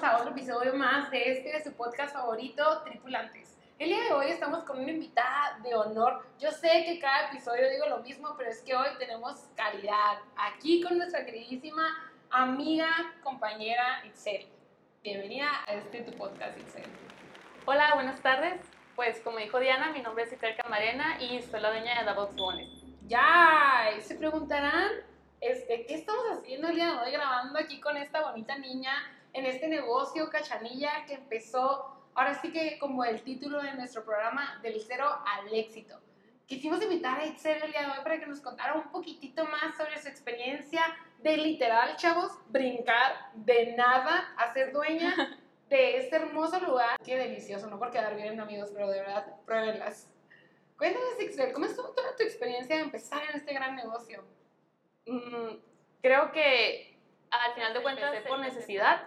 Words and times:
bienvenidos 0.00 0.02
a 0.02 0.16
otro 0.16 0.30
episodio 0.30 0.74
más 0.74 1.10
de 1.10 1.32
este 1.32 1.52
de 1.52 1.62
su 1.62 1.72
podcast 1.74 2.14
favorito, 2.14 2.82
Tripulantes. 2.84 3.58
El 3.78 3.90
día 3.90 4.00
de 4.04 4.12
hoy 4.12 4.26
estamos 4.30 4.64
con 4.64 4.78
una 4.78 4.90
invitada 4.90 5.58
de 5.62 5.74
honor. 5.74 6.24
Yo 6.38 6.50
sé 6.52 6.84
que 6.86 6.98
cada 6.98 7.28
episodio 7.28 7.68
digo 7.68 7.86
lo 7.86 7.98
mismo, 7.98 8.34
pero 8.38 8.50
es 8.50 8.62
que 8.62 8.74
hoy 8.74 8.88
tenemos 8.98 9.40
calidad. 9.56 10.18
Aquí 10.36 10.82
con 10.82 10.96
nuestra 10.96 11.26
queridísima 11.26 11.82
amiga, 12.30 12.88
compañera 13.22 14.02
Itzel. 14.06 14.46
Bienvenida 15.02 15.48
a 15.66 15.74
este 15.74 16.00
tu 16.02 16.16
podcast, 16.16 16.58
Itzel. 16.58 16.84
Hola, 17.66 17.94
buenas 17.94 18.20
tardes. 18.22 18.60
Pues 18.96 19.20
como 19.20 19.36
dijo 19.36 19.58
Diana, 19.58 19.92
mi 19.92 20.00
nombre 20.00 20.24
es 20.24 20.32
Itzel 20.32 20.56
Camarena 20.56 21.20
y 21.20 21.42
soy 21.42 21.60
la 21.60 21.70
dueña 21.70 22.02
de 22.02 22.12
Box 22.14 22.36
Bones. 22.36 22.70
Ya, 23.06 23.90
se 24.00 24.14
preguntarán, 24.14 24.92
este, 25.40 25.84
¿qué 25.84 25.94
estamos 25.94 26.24
haciendo 26.32 26.68
el 26.68 26.76
día 26.76 26.92
de 26.92 26.98
hoy 26.98 27.12
grabando 27.12 27.58
aquí 27.58 27.80
con 27.80 27.98
esta 27.98 28.22
bonita 28.22 28.56
niña 28.56 28.92
en 29.32 29.46
este 29.46 29.68
negocio 29.68 30.28
cachanilla 30.28 31.04
que 31.06 31.14
empezó, 31.14 31.96
ahora 32.14 32.34
sí 32.40 32.52
que 32.52 32.78
como 32.78 33.04
el 33.04 33.22
título 33.22 33.62
de 33.62 33.74
nuestro 33.74 34.04
programa, 34.04 34.58
del 34.62 34.80
cero 34.80 35.06
al 35.26 35.52
éxito? 35.54 35.98
Quisimos 36.46 36.82
invitar 36.82 37.20
a 37.20 37.26
Itzel 37.26 37.62
el 37.62 37.70
día 37.70 37.82
de 37.82 37.86
hoy 37.92 38.02
para 38.02 38.18
que 38.18 38.26
nos 38.26 38.40
contara 38.40 38.74
un 38.74 38.90
poquitito 38.90 39.44
más 39.44 39.76
sobre 39.76 40.00
su 40.00 40.08
experiencia 40.08 40.82
de 41.22 41.36
literal, 41.36 41.96
chavos, 41.96 42.32
brincar 42.48 43.30
de 43.34 43.76
nada 43.76 44.34
a 44.36 44.52
ser 44.52 44.72
dueña 44.72 45.14
de 45.68 45.98
este 45.98 46.16
hermoso 46.16 46.58
lugar. 46.58 46.98
Qué 47.04 47.16
delicioso, 47.16 47.68
no 47.68 47.78
por 47.78 47.92
quedar 47.92 48.16
bien 48.16 48.40
amigos, 48.40 48.70
pero 48.74 48.88
de 48.88 49.00
verdad, 49.00 49.26
pruébenlas. 49.46 50.10
Cuéntanos, 50.76 51.20
Itzel, 51.20 51.52
¿cómo 51.52 51.66
estuvo 51.66 51.90
toda 51.90 52.16
tu 52.16 52.24
experiencia 52.24 52.76
de 52.76 52.82
empezar 52.82 53.22
en 53.30 53.36
este 53.36 53.54
gran 53.54 53.76
negocio? 53.76 54.24
Mm, 55.06 55.56
creo 56.02 56.32
que 56.32 56.98
al 57.30 57.54
final 57.54 57.74
de 57.74 57.82
cuentas 57.82 58.04
empecé 58.06 58.28
por 58.28 58.38
necesidad. 58.40 59.06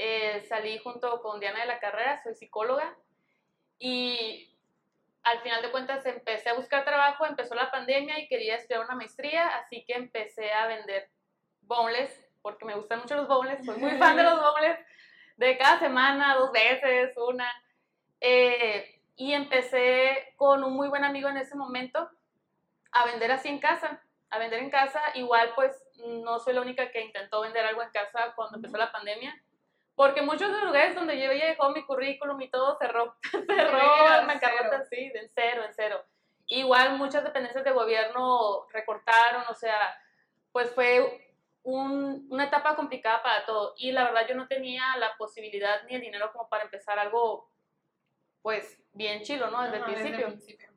Eh, 0.00 0.44
salí 0.48 0.78
junto 0.78 1.20
con 1.22 1.40
Diana 1.40 1.58
de 1.58 1.66
la 1.66 1.80
carrera, 1.80 2.22
soy 2.22 2.32
psicóloga 2.32 2.96
y 3.80 4.48
al 5.24 5.40
final 5.40 5.60
de 5.60 5.72
cuentas 5.72 6.06
empecé 6.06 6.50
a 6.50 6.54
buscar 6.54 6.84
trabajo, 6.84 7.26
empezó 7.26 7.56
la 7.56 7.72
pandemia 7.72 8.20
y 8.20 8.28
quería 8.28 8.54
estudiar 8.54 8.84
una 8.84 8.94
maestría, 8.94 9.48
así 9.56 9.84
que 9.84 9.94
empecé 9.94 10.52
a 10.52 10.68
vender 10.68 11.10
boneless, 11.62 12.24
porque 12.42 12.64
me 12.64 12.76
gustan 12.76 13.00
mucho 13.00 13.16
los 13.16 13.26
boneless, 13.26 13.66
soy 13.66 13.76
muy 13.78 13.90
fan 13.98 14.16
de 14.16 14.22
los 14.22 14.40
boneless, 14.40 14.78
de 15.36 15.58
cada 15.58 15.80
semana, 15.80 16.36
dos 16.36 16.52
veces, 16.52 17.16
una. 17.16 17.50
Eh, 18.20 19.00
y 19.16 19.32
empecé 19.32 20.32
con 20.36 20.62
un 20.62 20.74
muy 20.74 20.88
buen 20.88 21.02
amigo 21.02 21.28
en 21.28 21.38
ese 21.38 21.56
momento 21.56 22.08
a 22.92 23.04
vender 23.04 23.32
así 23.32 23.48
en 23.48 23.58
casa 23.58 24.00
a 24.30 24.38
vender 24.38 24.60
en 24.60 24.70
casa. 24.70 25.00
Igual, 25.14 25.52
pues, 25.54 25.72
no 26.04 26.38
soy 26.38 26.54
la 26.54 26.60
única 26.60 26.90
que 26.90 27.00
intentó 27.00 27.40
vender 27.40 27.64
algo 27.64 27.82
en 27.82 27.90
casa 27.90 28.32
cuando 28.34 28.56
empezó 28.56 28.76
la 28.76 28.92
pandemia. 28.92 29.34
Porque 29.98 30.22
muchos 30.22 30.48
de 30.48 30.58
los 30.58 30.66
lugares 30.66 30.94
donde 30.94 31.20
yo 31.20 31.28
dejado 31.28 31.72
mi 31.72 31.84
currículum 31.84 32.40
y 32.40 32.48
todo 32.48 32.78
cerró. 32.78 33.16
cerró, 33.32 34.30
encargó 34.30 34.72
así, 34.76 35.08
de 35.08 35.28
cero, 35.34 35.64
en 35.66 35.74
cero. 35.74 36.04
Igual 36.46 36.96
muchas 36.96 37.24
dependencias 37.24 37.64
de 37.64 37.72
gobierno 37.72 38.68
recortaron, 38.72 39.42
o 39.48 39.54
sea, 39.56 40.00
pues 40.52 40.70
fue 40.70 41.34
un, 41.64 42.28
una 42.30 42.44
etapa 42.44 42.76
complicada 42.76 43.24
para 43.24 43.44
todo. 43.44 43.74
Y 43.76 43.90
la 43.90 44.04
verdad 44.04 44.28
yo 44.28 44.36
no 44.36 44.46
tenía 44.46 44.84
la 44.98 45.16
posibilidad 45.16 45.82
ni 45.88 45.96
el 45.96 46.00
dinero 46.00 46.30
como 46.32 46.48
para 46.48 46.62
empezar 46.62 46.96
algo, 47.00 47.50
pues, 48.40 48.80
bien 48.92 49.22
chilo, 49.22 49.50
¿no? 49.50 49.64
Desde, 49.64 49.78
el, 49.78 49.82
principio. 49.82 50.10
desde 50.12 50.24
el 50.24 50.32
principio. 50.32 50.68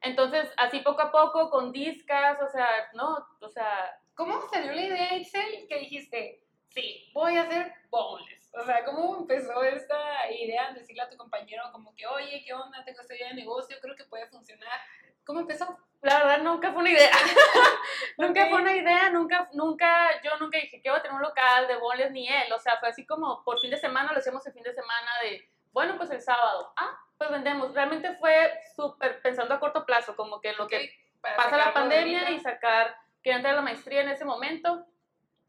Entonces, 0.00 0.48
así 0.56 0.78
poco 0.78 1.02
a 1.02 1.10
poco, 1.10 1.50
con 1.50 1.72
discas, 1.72 2.40
o 2.40 2.46
sea, 2.46 2.68
¿no? 2.94 3.18
O 3.40 3.48
sea... 3.48 4.00
¿Cómo 4.14 4.40
salió 4.48 4.70
la 4.70 4.82
idea, 4.82 5.16
Excel, 5.16 5.66
que 5.68 5.80
dijiste, 5.80 6.44
sí, 6.68 7.10
voy 7.12 7.36
a 7.36 7.42
hacer 7.42 7.74
boneless? 7.90 8.39
O 8.52 8.64
sea, 8.64 8.84
¿cómo 8.84 9.16
empezó 9.18 9.62
esta 9.62 10.30
idea 10.30 10.72
de 10.72 10.80
decirle 10.80 11.02
a 11.02 11.08
tu 11.08 11.16
compañero 11.16 11.62
como 11.72 11.94
que, 11.94 12.06
oye, 12.06 12.42
¿qué 12.44 12.52
onda? 12.52 12.84
Tengo 12.84 13.00
esta 13.00 13.14
idea 13.14 13.28
de 13.28 13.34
negocio, 13.34 13.76
creo 13.80 13.94
que 13.94 14.04
puede 14.04 14.26
funcionar. 14.28 14.80
¿Cómo 15.24 15.40
empezó? 15.40 15.78
La 16.02 16.18
verdad, 16.18 16.38
nunca 16.38 16.72
fue 16.72 16.80
una 16.80 16.90
idea. 16.90 17.10
nunca 18.18 18.46
fue 18.46 18.60
una 18.60 18.74
idea, 18.74 19.10
nunca, 19.10 19.48
nunca, 19.52 20.20
yo 20.22 20.36
nunca 20.38 20.58
dije 20.58 20.80
que 20.82 20.90
voy 20.90 20.98
a 20.98 21.02
tener 21.02 21.14
un 21.14 21.22
local 21.22 21.68
de 21.68 21.76
boneless 21.76 22.10
ni 22.10 22.26
él. 22.26 22.52
O 22.52 22.58
sea, 22.58 22.78
fue 22.78 22.88
así 22.88 23.06
como 23.06 23.44
por 23.44 23.60
fin 23.60 23.70
de 23.70 23.76
semana, 23.76 24.12
lo 24.12 24.18
hacíamos 24.18 24.44
el 24.46 24.52
fin 24.52 24.62
de 24.62 24.74
semana 24.74 25.10
de, 25.22 25.48
bueno, 25.72 25.96
pues 25.96 26.10
el 26.10 26.20
sábado. 26.20 26.72
Ah, 26.76 26.98
pues 27.18 27.30
vendemos. 27.30 27.72
Realmente 27.74 28.16
fue 28.16 28.52
súper 28.74 29.20
pensando 29.22 29.54
a 29.54 29.60
corto 29.60 29.84
plazo, 29.84 30.16
como 30.16 30.40
que 30.40 30.54
lo 30.54 30.66
que 30.66 30.90
pasa 31.20 31.56
la 31.56 31.72
pandemia 31.72 32.30
y 32.30 32.40
sacar, 32.40 32.96
quería 33.22 33.36
entrar 33.36 33.52
a 33.52 33.56
la 33.56 33.62
maestría 33.62 34.00
en 34.00 34.08
ese 34.08 34.24
momento. 34.24 34.86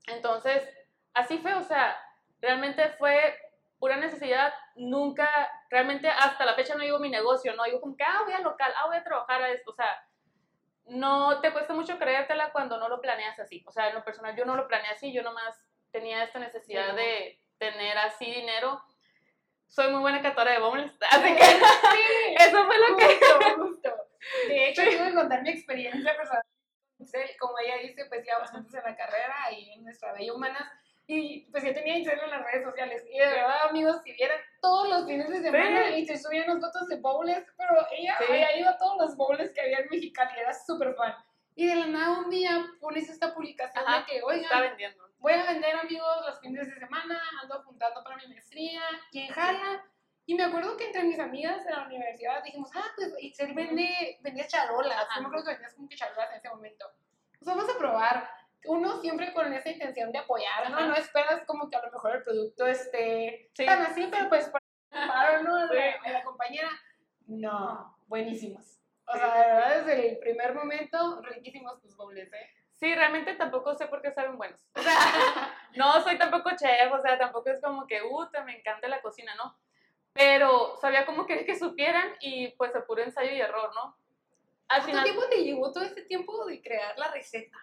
Entonces, 0.07 0.69
así 1.13 1.37
fue, 1.37 1.53
o 1.53 1.63
sea, 1.63 1.97
realmente 2.41 2.89
fue 2.97 3.37
pura 3.79 3.97
necesidad. 3.97 4.53
Nunca, 4.75 5.29
realmente 5.69 6.09
hasta 6.09 6.45
la 6.45 6.55
fecha 6.55 6.75
no 6.75 6.83
digo 6.83 6.99
mi 6.99 7.09
negocio, 7.09 7.55
no 7.55 7.63
digo 7.63 7.79
como 7.79 7.95
que, 7.95 8.03
ah, 8.03 8.21
voy 8.25 8.33
al 8.33 8.43
local, 8.43 8.73
ah, 8.77 8.87
voy 8.87 8.97
a 8.97 9.03
trabajar 9.03 9.41
a 9.41 9.51
esto, 9.51 9.71
o 9.71 9.73
sea, 9.73 10.07
no 10.85 11.39
te 11.41 11.51
cuesta 11.51 11.73
mucho 11.73 11.97
creértela 11.97 12.51
cuando 12.51 12.77
no 12.77 12.89
lo 12.89 12.99
planeas 12.99 13.39
así. 13.39 13.63
O 13.67 13.71
sea, 13.71 13.89
en 13.89 13.95
lo 13.95 14.03
personal 14.03 14.35
yo 14.35 14.45
no 14.45 14.55
lo 14.55 14.67
planeé 14.67 14.91
así, 14.91 15.13
yo 15.13 15.23
nomás 15.23 15.63
tenía 15.91 16.23
esta 16.23 16.39
necesidad 16.39 16.95
de 16.95 17.39
tener 17.57 17.97
así 17.97 18.25
dinero 18.25 18.81
soy 19.71 19.89
muy 19.89 20.01
buena 20.01 20.21
catora 20.21 20.51
de 20.51 20.59
bombles, 20.59 20.91
así 21.11 21.33
que 21.33 21.43
sí, 21.43 22.35
eso 22.39 22.65
fue 22.65 22.77
lo 22.77 22.97
que... 22.97 23.19
Justo. 23.55 23.89
De 24.47 24.69
hecho, 24.69 24.81
sí. 24.83 24.89
que 24.89 25.13
contar 25.13 25.41
mi 25.41 25.49
experiencia 25.49 26.15
personal. 26.15 26.43
Como 27.39 27.57
ella 27.57 27.77
dice, 27.81 28.05
pues 28.05 28.25
íbamos 28.25 28.51
juntos 28.51 28.73
en 28.75 28.83
la 28.83 28.95
carrera 28.95 29.35
y 29.51 29.71
en 29.71 29.83
nuestra 29.83 30.13
bella 30.13 30.33
humanas. 30.33 30.71
Y 31.13 31.47
pues 31.51 31.63
yo 31.63 31.73
tenía 31.73 31.97
Itzel 31.97 32.19
en 32.19 32.29
las 32.29 32.43
redes 32.45 32.63
sociales. 32.63 33.03
Y 33.11 33.19
de 33.19 33.25
verdad, 33.25 33.67
amigos, 33.69 33.97
si 34.03 34.13
vieran 34.13 34.37
todos 34.61 34.87
los 34.87 35.05
fines 35.05 35.29
de 35.29 35.41
semana 35.41 35.89
y 35.89 36.05
se 36.05 36.17
subían 36.17 36.47
las 36.47 36.61
fotos 36.61 36.87
de 36.87 36.97
bowls, 36.97 37.45
pero 37.57 37.73
ella 37.91 38.15
había 38.17 38.57
ido 38.57 38.69
a 38.69 38.77
todos 38.77 38.97
los 38.97 39.17
bowls 39.17 39.51
que 39.51 39.61
había 39.61 39.79
en 39.79 39.89
Mexicali, 39.89 40.39
era 40.39 40.53
súper 40.53 40.95
fan. 40.95 41.13
Y 41.55 41.67
de 41.67 41.75
la 41.75 41.87
nada 41.87 42.19
un 42.19 42.29
día 42.29 42.65
pones 42.79 43.09
esta 43.09 43.33
publicación 43.33 43.83
de 43.85 44.05
que, 44.05 44.21
oigan, 44.23 44.43
está 44.43 44.61
vendiendo 44.61 45.11
voy 45.21 45.33
a 45.33 45.45
vender 45.45 45.75
amigos 45.75 46.25
los 46.25 46.39
fines 46.39 46.67
de 46.67 46.79
semana, 46.79 47.21
ando 47.41 47.55
apuntando 47.55 48.03
para 48.03 48.17
mi 48.17 48.27
maestría, 48.27 48.81
¿quién 49.11 49.31
jala? 49.31 49.85
Y 50.25 50.35
me 50.35 50.43
acuerdo 50.43 50.77
que 50.77 50.87
entre 50.87 51.03
mis 51.03 51.19
amigas 51.19 51.63
de 51.63 51.71
la 51.71 51.85
universidad 51.85 52.43
dijimos, 52.43 52.69
ah, 52.75 52.87
pues 52.95 53.13
Itzel 53.19 53.53
vende, 53.53 54.17
vendía 54.21 54.47
charolas, 54.47 55.07
yo 55.15 55.21
me 55.21 55.27
acuerdo 55.27 55.45
que 55.45 55.51
vendías 55.51 55.73
como 55.75 55.87
que 55.87 55.95
charolas 55.95 56.31
en 56.31 56.37
ese 56.37 56.49
momento. 56.49 56.85
Pues 57.37 57.45
vamos 57.45 57.69
a 57.69 57.77
probar. 57.77 58.40
Uno 58.65 59.01
siempre 59.01 59.33
con 59.33 59.51
esa 59.53 59.69
intención 59.69 60.11
de 60.11 60.19
apoyar, 60.19 60.69
¿no? 60.69 60.79
No 60.87 60.95
esperas 60.95 61.43
como 61.45 61.69
que 61.69 61.75
a 61.75 61.85
lo 61.85 61.91
mejor 61.91 62.15
el 62.15 62.23
producto 62.23 62.67
esté 62.67 63.49
sí. 63.53 63.65
tan 63.65 63.81
así, 63.81 64.07
pero 64.11 64.29
pues 64.29 64.49
para 64.49 65.41
¿no? 65.43 65.67
Sí. 65.67 65.75
La, 66.05 66.11
la 66.11 66.23
compañera, 66.23 66.69
no, 67.27 67.97
buenísimos. 68.07 68.79
O 69.05 69.13
sea, 69.13 69.33
de 69.33 69.53
verdad, 69.53 69.85
desde 69.85 70.09
el 70.11 70.17
primer 70.19 70.53
momento, 70.53 71.21
riquísimos 71.21 71.79
tus 71.81 71.95
bowls, 71.95 72.19
¿eh? 72.19 72.49
Sí, 72.73 72.93
realmente 72.93 73.35
tampoco 73.35 73.75
sé 73.75 73.87
por 73.87 74.01
qué 74.01 74.11
saben 74.11 74.37
buenos. 74.37 74.59
O 74.75 74.81
sea, 74.81 74.91
no 75.75 76.01
soy 76.01 76.17
tampoco 76.17 76.49
chef, 76.57 76.91
o 76.91 77.01
sea, 77.01 77.17
tampoco 77.17 77.49
es 77.49 77.61
como 77.61 77.87
que, 77.87 78.01
uh, 78.01 78.27
me 78.45 78.57
encanta 78.57 78.87
la 78.87 79.01
cocina, 79.01 79.33
¿no? 79.35 79.55
Pero 80.13 80.77
sabía 80.81 81.05
cómo 81.05 81.25
quería 81.25 81.45
que 81.45 81.57
supieran 81.57 82.15
y 82.19 82.49
pues 82.57 82.75
a 82.75 82.85
puro 82.85 83.01
ensayo 83.01 83.31
y 83.31 83.39
error, 83.39 83.71
¿no? 83.75 83.95
Al 84.67 84.83
¿Cuánto 84.83 85.03
tiempo 85.03 85.21
te 85.29 85.43
llevó 85.43 85.71
todo 85.71 85.83
este 85.83 86.01
tiempo 86.01 86.45
de 86.45 86.61
crear 86.61 86.97
la 86.97 87.11
receta? 87.11 87.57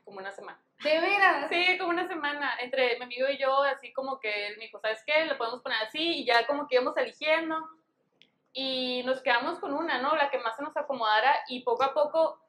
Como 0.04 0.18
una 0.18 0.32
semana. 0.32 0.60
¿De 0.82 0.98
veras? 0.98 1.48
Sí, 1.50 1.76
como 1.78 1.90
una 1.90 2.08
semana. 2.08 2.56
Entre 2.60 2.96
mi 2.98 3.04
amigo 3.04 3.28
y 3.28 3.38
yo, 3.38 3.62
así 3.64 3.92
como 3.92 4.18
que 4.18 4.46
él 4.46 4.56
me 4.56 4.64
dijo, 4.64 4.80
¿sabes 4.80 5.02
qué? 5.06 5.26
Lo 5.26 5.36
podemos 5.36 5.60
poner 5.60 5.78
así 5.82 6.20
y 6.20 6.24
ya 6.24 6.46
como 6.46 6.66
que 6.66 6.76
íbamos 6.76 6.96
eligiendo. 6.96 7.56
Y 8.54 9.02
nos 9.04 9.20
quedamos 9.20 9.58
con 9.58 9.74
una, 9.74 9.98
¿no? 9.98 10.16
La 10.16 10.30
que 10.30 10.38
más 10.38 10.56
se 10.56 10.62
nos 10.62 10.76
acomodara 10.76 11.44
y 11.48 11.62
poco 11.62 11.84
a 11.84 11.92
poco 11.92 12.40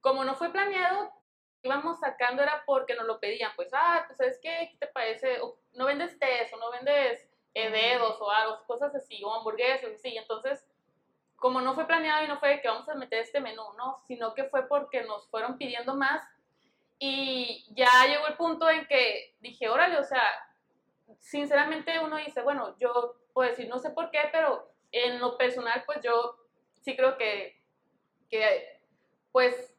como 0.00 0.24
no 0.24 0.34
fue 0.34 0.50
planeado, 0.50 1.12
íbamos 1.62 1.98
sacando 1.98 2.42
era 2.42 2.62
porque 2.64 2.94
nos 2.94 3.06
lo 3.06 3.20
pedían, 3.20 3.52
pues, 3.56 3.68
ah, 3.72 4.04
pues, 4.06 4.18
¿sabes 4.18 4.38
qué? 4.42 4.68
¿Qué 4.70 4.76
te 4.78 4.86
parece? 4.86 5.40
O, 5.40 5.58
no 5.74 5.86
vendes 5.86 6.18
test, 6.18 6.54
o 6.54 6.56
no 6.56 6.70
vendes 6.70 7.28
eh, 7.54 7.70
dedos, 7.70 8.20
o 8.20 8.30
algo, 8.30 8.64
cosas 8.66 8.94
así, 8.94 9.22
o 9.22 9.34
hamburguesas, 9.34 9.92
así. 9.94 10.16
Entonces, 10.16 10.64
como 11.36 11.60
no 11.60 11.74
fue 11.74 11.86
planeado 11.86 12.24
y 12.24 12.28
no 12.28 12.38
fue 12.38 12.60
que 12.60 12.68
vamos 12.68 12.88
a 12.88 12.94
meter 12.94 13.20
este 13.20 13.40
menú, 13.40 13.62
no, 13.76 13.98
sino 14.06 14.34
que 14.34 14.44
fue 14.44 14.68
porque 14.68 15.02
nos 15.02 15.28
fueron 15.28 15.58
pidiendo 15.58 15.94
más 15.94 16.22
y 17.02 17.64
ya 17.70 18.06
llegó 18.06 18.26
el 18.26 18.36
punto 18.36 18.68
en 18.68 18.86
que 18.86 19.34
dije, 19.40 19.70
órale, 19.70 19.96
o 19.96 20.04
sea, 20.04 20.22
sinceramente 21.18 21.98
uno 21.98 22.18
dice, 22.18 22.42
bueno, 22.42 22.76
yo 22.78 23.16
puedo 23.32 23.48
decir, 23.48 23.68
no 23.70 23.78
sé 23.78 23.88
por 23.88 24.10
qué, 24.10 24.28
pero 24.30 24.70
en 24.92 25.18
lo 25.18 25.38
personal, 25.38 25.82
pues 25.86 26.00
yo 26.02 26.36
sí 26.82 26.94
creo 26.94 27.16
que, 27.16 27.58
que 28.28 28.82
pues 29.32 29.74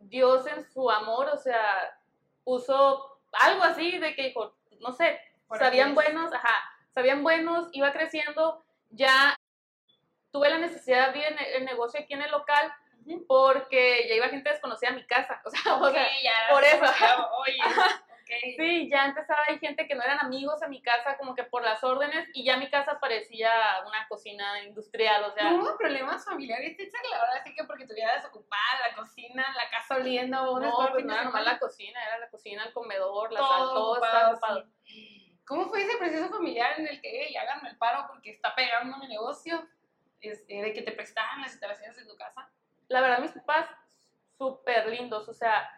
Dios 0.00 0.48
en 0.48 0.68
su 0.68 0.90
amor, 0.90 1.28
o 1.32 1.36
sea, 1.36 1.96
puso 2.42 3.20
algo 3.32 3.62
así 3.62 3.96
de 3.98 4.16
que 4.16 4.24
dijo, 4.24 4.56
no 4.80 4.90
sé, 4.90 5.20
sabían 5.56 5.94
buenos, 5.94 6.32
ajá, 6.32 6.72
sabían 6.90 7.22
buenos, 7.22 7.68
iba 7.70 7.92
creciendo, 7.92 8.64
ya 8.90 9.38
tuve 10.32 10.50
la 10.50 10.58
necesidad 10.58 11.12
de 11.12 11.24
abrir 11.24 11.24
el 11.54 11.64
negocio 11.64 12.00
aquí 12.00 12.14
en 12.14 12.22
el 12.22 12.32
local 12.32 12.72
porque 13.26 14.06
ya 14.08 14.14
iba 14.14 14.28
gente 14.28 14.50
desconocida 14.50 14.90
a 14.90 14.94
mi 14.94 15.06
casa, 15.06 15.40
o 15.44 15.50
sea, 15.50 15.78
por 15.78 16.64
eso. 16.64 16.84
Oye, 17.38 17.58
Sí, 18.26 18.56
Sí, 18.56 18.88
ya 18.90 19.06
empezaba, 19.06 19.40
hay 19.48 19.58
gente 19.58 19.86
que 19.86 19.94
no 19.94 20.02
eran 20.02 20.18
amigos 20.18 20.62
a 20.62 20.68
mi 20.68 20.80
casa, 20.80 21.16
como 21.18 21.34
que 21.34 21.44
por 21.44 21.62
las 21.62 21.84
órdenes, 21.84 22.28
y 22.32 22.44
ya 22.44 22.56
mi 22.56 22.70
casa 22.70 22.98
parecía 22.98 23.50
una 23.86 24.08
cocina 24.08 24.62
industrial, 24.62 25.24
o 25.24 25.30
sea. 25.32 25.50
No 25.50 25.62
hubo 25.62 25.76
problemas 25.76 26.24
familiares, 26.24 26.76
la 26.78 27.18
ahora 27.18 27.44
sí 27.44 27.54
que 27.54 27.64
porque 27.64 27.86
tuviera 27.86 28.14
desocupada 28.14 28.88
la 28.88 28.96
cocina, 28.96 29.46
la 29.54 29.70
casa 29.70 29.96
oliendo, 29.96 30.52
una 30.52 30.68
No, 30.68 30.88
pues 30.90 31.04
no 31.04 31.12
era 31.12 31.24
nomás 31.24 31.44
la 31.44 31.58
cocina, 31.58 32.02
era 32.02 32.18
la 32.18 32.30
cocina, 32.30 32.64
el 32.64 32.72
comedor, 32.72 33.32
la 33.32 33.40
todo 33.40 33.96
estaba 33.96 34.30
ocupado. 34.32 34.64
¿Cómo 35.46 35.68
fue 35.68 35.82
ese 35.82 35.98
proceso 35.98 36.30
familiar 36.30 36.80
en 36.80 36.88
el 36.88 37.02
que, 37.02 37.26
hey, 37.26 37.36
háganme 37.36 37.68
el 37.68 37.76
paro 37.76 38.06
porque 38.08 38.30
está 38.30 38.54
pegando 38.54 38.96
mi 38.96 39.08
negocio? 39.08 39.68
Este, 40.20 40.62
de 40.62 40.72
que 40.72 40.80
te 40.80 40.92
prestaban 40.92 41.42
las 41.42 41.52
instalaciones 41.52 41.96
de 41.96 42.06
tu 42.06 42.16
casa. 42.16 42.50
La 42.94 43.00
verdad, 43.00 43.18
mis 43.18 43.32
papás, 43.32 43.66
súper 44.38 44.86
lindos, 44.86 45.28
o 45.28 45.34
sea, 45.34 45.68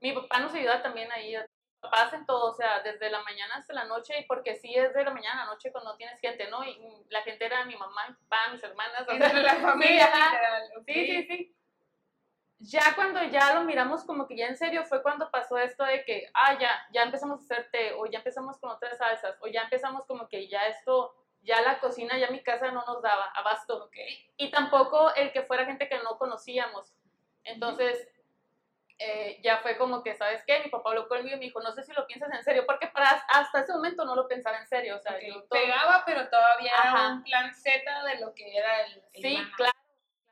mi 0.00 0.14
papá 0.14 0.40
nos 0.40 0.54
ayuda 0.54 0.80
también 0.80 1.12
ahí, 1.12 1.36
papás 1.82 2.04
hacen 2.04 2.24
todo, 2.24 2.50
o 2.50 2.54
sea, 2.54 2.80
desde 2.80 3.10
la 3.10 3.22
mañana 3.24 3.56
hasta 3.56 3.74
la 3.74 3.84
noche, 3.84 4.18
y 4.18 4.24
porque 4.24 4.54
sí 4.56 4.74
es 4.74 4.94
de 4.94 5.04
la 5.04 5.10
mañana 5.10 5.42
a 5.42 5.44
la 5.44 5.52
noche 5.52 5.70
cuando 5.70 5.94
tienes 5.96 6.18
gente, 6.18 6.48
¿no? 6.48 6.64
Y 6.64 6.80
la 7.10 7.20
gente 7.24 7.44
era 7.44 7.66
mi 7.66 7.76
mamá, 7.76 8.08
mi 8.08 8.14
papá, 8.14 8.52
mis 8.52 8.62
hermanas, 8.62 9.02
o 9.02 9.04
sea, 9.04 9.32
la 9.34 9.54
familia, 9.56 10.08
sí, 10.86 10.94
sí, 10.94 11.06
sí, 11.06 11.26
sí. 11.28 11.56
Ya 12.60 12.94
cuando 12.94 13.22
ya 13.24 13.52
lo 13.52 13.64
miramos 13.64 14.04
como 14.04 14.26
que 14.26 14.38
ya 14.38 14.46
en 14.46 14.56
serio 14.56 14.86
fue 14.86 15.02
cuando 15.02 15.30
pasó 15.30 15.58
esto 15.58 15.84
de 15.84 16.06
que, 16.06 16.30
ah, 16.32 16.58
ya, 16.58 16.70
ya 16.94 17.02
empezamos 17.02 17.40
a 17.40 17.42
hacer 17.42 17.70
té, 17.70 17.92
o 17.98 18.06
ya 18.06 18.20
empezamos 18.20 18.58
con 18.58 18.70
otras 18.70 18.96
salsas, 18.96 19.36
o 19.42 19.46
ya 19.46 19.64
empezamos 19.64 20.06
como 20.06 20.26
que 20.26 20.48
ya 20.48 20.68
esto, 20.68 21.21
ya 21.42 21.60
la 21.60 21.80
cocina, 21.80 22.18
ya 22.18 22.30
mi 22.30 22.42
casa 22.42 22.70
no 22.70 22.84
nos 22.86 23.02
daba 23.02 23.26
abasto. 23.34 23.84
Okay. 23.84 24.30
Y 24.36 24.50
tampoco 24.50 25.14
el 25.14 25.32
que 25.32 25.42
fuera 25.42 25.66
gente 25.66 25.88
que 25.88 25.98
no 25.98 26.16
conocíamos. 26.18 26.94
Entonces, 27.44 28.08
eh, 28.98 29.40
ya 29.42 29.58
fue 29.58 29.76
como 29.76 30.02
que, 30.02 30.14
¿sabes 30.14 30.44
qué? 30.46 30.60
Mi 30.60 30.70
papá 30.70 30.90
habló 30.90 31.08
conmigo 31.08 31.34
y 31.34 31.38
me 31.38 31.46
dijo, 31.46 31.60
no 31.60 31.72
sé 31.72 31.82
si 31.82 31.92
lo 31.92 32.06
piensas 32.06 32.32
en 32.32 32.42
serio, 32.44 32.64
porque 32.66 32.86
para, 32.86 33.08
hasta 33.08 33.60
ese 33.60 33.72
momento 33.72 34.04
no 34.04 34.14
lo 34.14 34.28
pensaba 34.28 34.58
en 34.58 34.66
serio. 34.66 34.96
O 34.96 35.00
sea, 35.00 35.18
yo 35.20 35.44
Pegaba, 35.48 36.04
pero 36.06 36.28
todavía 36.28 36.72
era 36.84 37.08
un 37.08 37.24
plan 37.24 37.52
Z 37.52 38.04
de 38.04 38.20
lo 38.20 38.32
que 38.34 38.56
era 38.56 38.82
el... 38.82 39.02
sí, 39.14 39.36
claro, 39.56 39.78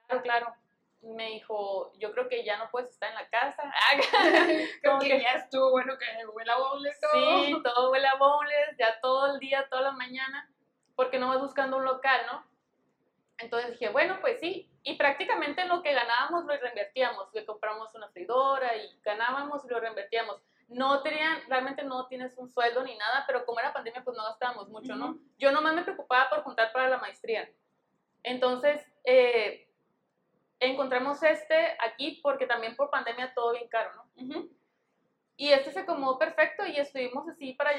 claro, 0.06 0.22
claro. 0.22 0.54
Me 1.02 1.30
dijo, 1.30 1.92
yo 1.98 2.12
creo 2.12 2.28
que 2.28 2.44
ya 2.44 2.58
no 2.58 2.70
puedes 2.70 2.90
estar 2.90 3.08
en 3.08 3.14
la 3.16 3.28
casa. 3.28 3.62
como 4.84 5.00
que, 5.00 5.20
ya 5.20 5.32
estuvo 5.32 5.70
bueno 5.70 5.98
que 5.98 6.26
huele 6.26 6.52
a 6.52 6.56
todo. 6.56 6.80
Sí, 7.12 7.56
todo 7.64 7.90
huele 7.90 8.06
a 8.06 8.14
boneless, 8.16 8.76
ya 8.78 9.00
todo 9.00 9.32
el 9.32 9.40
día, 9.40 9.66
toda 9.68 9.82
la 9.82 9.92
mañana, 9.92 10.48
porque 10.94 11.18
no 11.18 11.28
vas 11.28 11.40
buscando 11.40 11.76
un 11.76 11.84
local, 11.84 12.20
¿no? 12.30 12.44
Entonces 13.38 13.72
dije, 13.72 13.88
bueno, 13.88 14.18
pues 14.20 14.38
sí, 14.40 14.70
y 14.82 14.96
prácticamente 14.96 15.64
lo 15.64 15.82
que 15.82 15.92
ganábamos 15.92 16.44
lo 16.44 16.56
reinvertíamos, 16.56 17.32
le 17.32 17.44
compramos 17.44 17.94
una 17.94 18.08
freidora 18.08 18.76
y 18.76 19.00
ganábamos 19.02 19.64
y 19.64 19.68
lo 19.68 19.80
reinvertíamos. 19.80 20.42
No 20.68 21.02
tenían, 21.02 21.42
realmente 21.48 21.82
no 21.82 22.06
tienes 22.06 22.36
un 22.36 22.48
sueldo 22.50 22.82
ni 22.82 22.96
nada, 22.96 23.24
pero 23.26 23.44
como 23.44 23.58
era 23.58 23.72
pandemia, 23.72 24.04
pues 24.04 24.16
no 24.16 24.24
gastábamos 24.24 24.68
mucho, 24.68 24.94
¿no? 24.94 25.18
Yo 25.38 25.50
nomás 25.52 25.74
me 25.74 25.82
preocupaba 25.82 26.30
por 26.30 26.42
juntar 26.42 26.72
para 26.72 26.88
la 26.88 26.98
maestría. 26.98 27.50
Entonces, 28.22 28.86
eh, 29.04 29.68
encontramos 30.60 31.22
este 31.22 31.76
aquí 31.80 32.20
porque 32.22 32.46
también 32.46 32.76
por 32.76 32.90
pandemia 32.90 33.34
todo 33.34 33.52
bien 33.52 33.68
caro, 33.68 33.90
¿no? 33.94 34.48
Y 35.36 35.52
este 35.52 35.72
se 35.72 35.80
acomodó 35.80 36.18
perfecto 36.18 36.66
y 36.66 36.76
estuvimos 36.76 37.26
así 37.26 37.54
para 37.54 37.72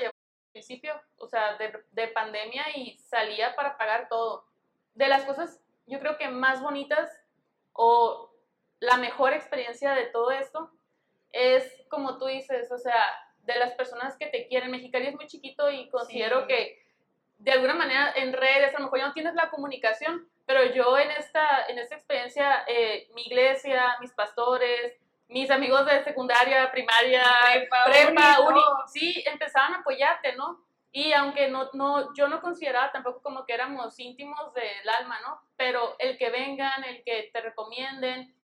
principio, 0.52 0.94
o 1.18 1.28
sea, 1.28 1.56
de, 1.58 1.84
de 1.92 2.08
pandemia 2.10 2.66
y 2.76 2.98
salía 3.00 3.56
para 3.56 3.78
pagar 3.78 4.08
todo. 4.10 4.46
De 4.94 5.08
las 5.08 5.24
cosas 5.24 5.60
yo 5.88 6.00
creo 6.00 6.18
que 6.18 6.30
más 6.30 6.62
bonitas 6.62 7.10
o 7.74 8.32
la 8.80 8.98
mejor 8.98 9.34
experiencia 9.34 9.94
de 9.94 10.06
todo 10.08 10.32
esto 10.32 10.72
es, 11.32 11.64
como 11.90 12.18
tú 12.18 12.26
dices, 12.26 12.72
o 12.72 12.78
sea, 12.78 12.96
de 13.44 13.56
las 13.56 13.74
personas 13.74 14.18
que 14.18 14.28
te 14.28 14.48
quieren. 14.48 14.72
Mexicali 14.72 15.08
es 15.08 15.16
muy 15.16 15.28
chiquito 15.28 15.70
y 15.70 15.90
considero 15.90 16.48
que 16.48 16.82
de 17.38 17.52
alguna 17.52 17.74
manera 17.74 18.14
en 18.16 18.34
redes 18.34 18.74
a 18.74 18.78
lo 18.78 18.86
mejor 18.86 19.00
ya 19.00 19.08
no 19.08 19.14
tienes 19.14 19.34
la 19.34 19.50
comunicación, 19.50 20.30
pero 20.46 20.66
yo 20.74 20.98
en 20.98 21.12
esta, 21.12 21.66
en 21.68 21.80
esta 21.80 21.96
experiencia, 21.96 22.64
eh, 22.68 23.08
mi 23.16 23.24
iglesia, 23.24 23.98
mis 24.00 24.12
pastores, 24.14 24.98
mis 25.32 25.50
amigos 25.50 25.86
de 25.86 26.04
secundaria, 26.04 26.72
primaria, 26.72 27.24
prepa, 27.86 28.38
sí, 28.88 29.24
empezaban 29.26 29.74
a 29.74 29.78
apoyarte, 29.78 30.36
¿no? 30.36 30.64
Y 30.92 31.14
aunque 31.14 31.48
no, 31.48 31.70
no, 31.72 32.14
yo 32.14 32.28
no 32.28 32.42
consideraba 32.42 32.92
tampoco 32.92 33.22
como 33.22 33.46
que 33.46 33.54
éramos 33.54 33.98
íntimos 33.98 34.54
del 34.54 34.90
alma, 35.00 35.20
¿no? 35.22 35.42
Pero 35.56 35.96
el 36.00 36.18
que 36.18 36.30
vengan, 36.30 36.84
el 36.84 37.02
que 37.06 37.30
te 37.32 37.40
recomienden, 37.40 38.36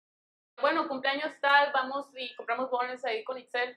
bueno, 0.61 0.87
cumpleaños 0.87 1.33
tal, 1.41 1.73
vamos 1.73 2.07
y 2.17 2.33
compramos 2.37 2.71
bonos 2.71 3.05
ahí 3.05 3.25
con 3.25 3.37
Excel, 3.37 3.77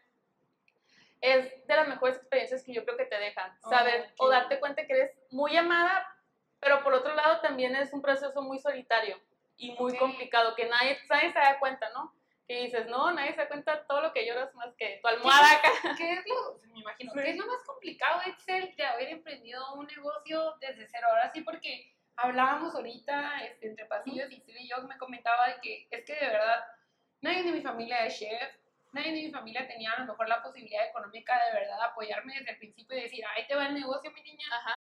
es 1.19 1.67
de 1.67 1.75
las 1.75 1.87
mejores 1.87 2.17
experiencias 2.17 2.63
que 2.63 2.73
yo 2.73 2.85
creo 2.85 2.95
que 2.95 3.05
te 3.05 3.17
dejan, 3.17 3.59
saber 3.61 4.13
o 4.19 4.29
darte 4.29 4.59
cuenta 4.59 4.85
que 4.85 4.93
eres 4.93 5.17
muy 5.31 5.57
amada, 5.57 6.15
pero 6.59 6.83
por 6.83 6.93
otro 6.93 7.15
lado 7.15 7.41
también 7.41 7.75
es 7.75 7.91
un 7.91 8.03
proceso 8.03 8.41
muy 8.43 8.59
solitario 8.59 9.19
y 9.57 9.71
muy 9.73 9.97
complicado, 9.97 10.55
que 10.55 10.69
nadie, 10.69 10.97
nadie 11.09 11.33
se 11.33 11.39
da 11.39 11.57
cuenta, 11.59 11.89
¿no? 11.89 12.13
Que 12.49 12.63
dices, 12.63 12.87
no, 12.87 13.11
nadie 13.11 13.35
se 13.35 13.47
cuenta 13.47 13.85
todo 13.85 14.01
lo 14.01 14.11
que 14.11 14.25
lloras 14.25 14.55
más 14.55 14.73
que 14.75 14.97
tu 15.03 15.07
almohada 15.07 15.51
acá. 15.51 15.69
¿Qué 15.95 16.13
es 16.13 16.25
lo, 16.25 16.57
me 16.73 16.79
imagino, 16.79 17.13
¿qué 17.13 17.29
es 17.29 17.37
lo 17.37 17.45
más 17.45 17.63
complicado, 17.63 18.21
Excel, 18.25 18.75
de 18.75 18.85
haber 18.87 19.09
emprendido 19.09 19.75
un 19.75 19.85
negocio 19.85 20.55
desde 20.59 20.87
cero? 20.87 21.05
Ahora 21.11 21.31
sí, 21.31 21.41
porque 21.41 21.93
hablábamos 22.15 22.73
ahorita 22.73 23.45
este, 23.45 23.67
entre 23.67 23.85
pasillos 23.85 24.31
y 24.31 24.43
y 24.47 24.67
yo 24.67 24.81
me 24.87 24.97
comentaba 24.97 25.47
de 25.47 25.61
que 25.61 25.87
es 25.91 26.03
que 26.03 26.15
de 26.15 26.25
verdad 26.25 26.63
nadie 27.21 27.43
de 27.43 27.51
mi 27.51 27.61
familia 27.61 28.03
es 28.07 28.17
chef, 28.17 28.57
nadie 28.93 29.11
de 29.11 29.21
mi 29.27 29.31
familia 29.31 29.67
tenía 29.67 29.91
a 29.91 29.99
lo 29.99 30.07
mejor 30.07 30.27
la 30.27 30.41
posibilidad 30.41 30.87
económica 30.87 31.39
de 31.45 31.59
verdad 31.59 31.79
apoyarme 31.83 32.33
desde 32.33 32.53
el 32.53 32.57
principio 32.57 32.97
y 32.97 33.01
decir, 33.01 33.23
ahí 33.27 33.45
te 33.45 33.53
va 33.53 33.67
el 33.67 33.75
negocio, 33.75 34.09
mi 34.11 34.23
niña. 34.23 34.47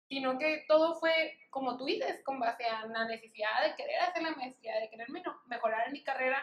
Sino 0.08 0.38
que 0.38 0.64
todo 0.66 0.94
fue, 0.98 1.38
como 1.50 1.76
tú 1.76 1.84
dices, 1.84 2.22
con 2.24 2.40
base 2.40 2.64
a 2.64 2.86
la 2.86 3.04
necesidad 3.04 3.62
de 3.62 3.76
querer 3.76 4.00
hacer 4.00 4.22
la 4.22 4.30
maestría, 4.30 4.80
de 4.80 4.88
querer 4.88 5.08
mejorar 5.46 5.86
en 5.86 5.92
mi 5.92 6.02
carrera 6.02 6.42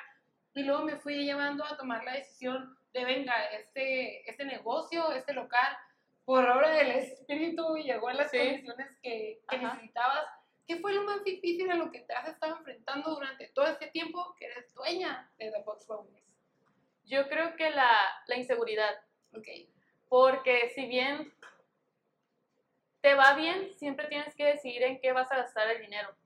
y 0.57 0.63
luego 0.63 0.83
me 0.83 0.97
fui 0.97 1.23
llevando 1.23 1.63
a 1.63 1.77
tomar 1.77 2.03
la 2.03 2.13
decisión 2.13 2.75
de, 2.91 3.05
venga, 3.05 3.45
este, 3.51 4.27
este 4.27 4.43
negocio, 4.43 5.11
este 5.11 5.33
local, 5.33 5.77
por 6.25 6.43
obra 6.49 6.71
del 6.71 6.91
espíritu 6.91 7.77
llegó 7.77 8.09
a 8.09 8.15
las 8.15 8.31
condiciones 8.31 8.89
que, 9.01 9.39
necesitabas. 9.51 10.25
¿Qué 10.65 10.77
fue 10.77 10.93
lo 10.93 11.03
más 11.03 11.23
difícil 11.23 11.69
a 11.69 11.75
lo 11.75 11.91
que 11.91 12.01
te 12.01 12.13
has 12.13 12.27
estado 12.27 12.57
enfrentando 12.57 13.11
durante 13.11 13.47
todo 13.49 13.67
este 13.67 13.87
tiempo 13.87 14.35
que 14.37 14.47
eres 14.47 14.73
dueña 14.73 15.31
de 15.37 15.51
The 15.51 15.61
Box 15.63 15.87
Wellness? 15.87 16.25
Yo 17.05 17.29
creo 17.29 17.55
que 17.55 17.69
la, 17.69 17.89
la 18.25 18.35
inseguridad. 18.35 18.99
Ok. 19.33 19.47
Porque 20.09 20.71
si 20.73 20.87
bien 20.87 21.33
te 23.01 23.13
va 23.13 23.35
bien, 23.35 23.73
siempre 23.75 24.07
tienes 24.07 24.35
que 24.35 24.43
decidir 24.43 24.83
en 24.83 24.99
qué 24.99 25.13
vas 25.13 25.31
a 25.31 25.37
gastar 25.37 25.69
el 25.69 25.81
dinero. 25.81 26.17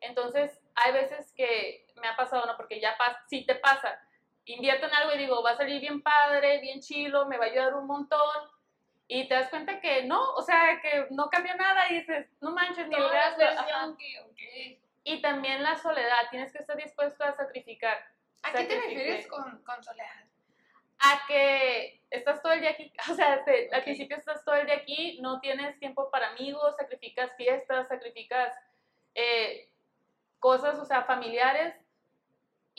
Entonces, 0.00 0.60
hay 0.84 0.92
veces 0.92 1.32
que 1.34 1.86
me 2.00 2.08
ha 2.08 2.16
pasado, 2.16 2.46
¿no? 2.46 2.56
Porque 2.56 2.80
ya 2.80 2.96
pasa, 2.96 3.18
si 3.28 3.44
te 3.44 3.54
pasa, 3.54 4.00
invierto 4.44 4.86
en 4.86 4.94
algo 4.94 5.14
y 5.14 5.18
digo, 5.18 5.42
va 5.42 5.50
a 5.50 5.56
salir 5.56 5.80
bien 5.80 6.02
padre, 6.02 6.60
bien 6.60 6.80
chilo, 6.80 7.26
me 7.26 7.36
va 7.36 7.46
a 7.46 7.48
ayudar 7.48 7.74
un 7.74 7.86
montón. 7.86 8.50
Y 9.06 9.26
te 9.26 9.34
das 9.34 9.48
cuenta 9.48 9.80
que 9.80 10.04
no, 10.04 10.34
o 10.34 10.42
sea, 10.42 10.80
que 10.82 11.06
no 11.10 11.30
cambió 11.30 11.54
nada 11.56 11.90
y 11.90 12.00
dices, 12.00 12.26
no 12.40 12.50
manches, 12.50 12.88
ni 12.88 12.94
el 12.94 13.08
gasto. 13.08 13.96
Y 15.04 15.22
también 15.22 15.62
la 15.62 15.76
soledad, 15.78 16.28
tienes 16.30 16.52
que 16.52 16.58
estar 16.58 16.76
dispuesto 16.76 17.24
a 17.24 17.34
sacrificar. 17.34 17.98
¿A 18.42 18.52
qué 18.52 18.64
te 18.64 18.80
refieres 18.80 19.26
con, 19.26 19.62
con, 19.62 19.82
soledad? 19.82 20.06
A 21.00 21.22
que 21.26 22.02
estás 22.10 22.42
todo 22.42 22.52
el 22.52 22.60
día 22.60 22.70
aquí, 22.70 22.92
o 23.10 23.14
sea, 23.14 23.42
al 23.72 23.82
principio 23.82 24.16
estás 24.16 24.44
todo 24.44 24.56
el 24.56 24.66
día 24.66 24.76
aquí, 24.76 25.18
no 25.22 25.40
tienes 25.40 25.78
tiempo 25.78 26.10
para 26.10 26.28
amigos, 26.30 26.76
sacrificas 26.76 27.34
fiestas, 27.36 27.88
sacrificas 27.88 28.52
eh, 29.14 29.70
cosas, 30.38 30.78
o 30.78 30.84
sea, 30.84 31.04
familiares, 31.04 31.74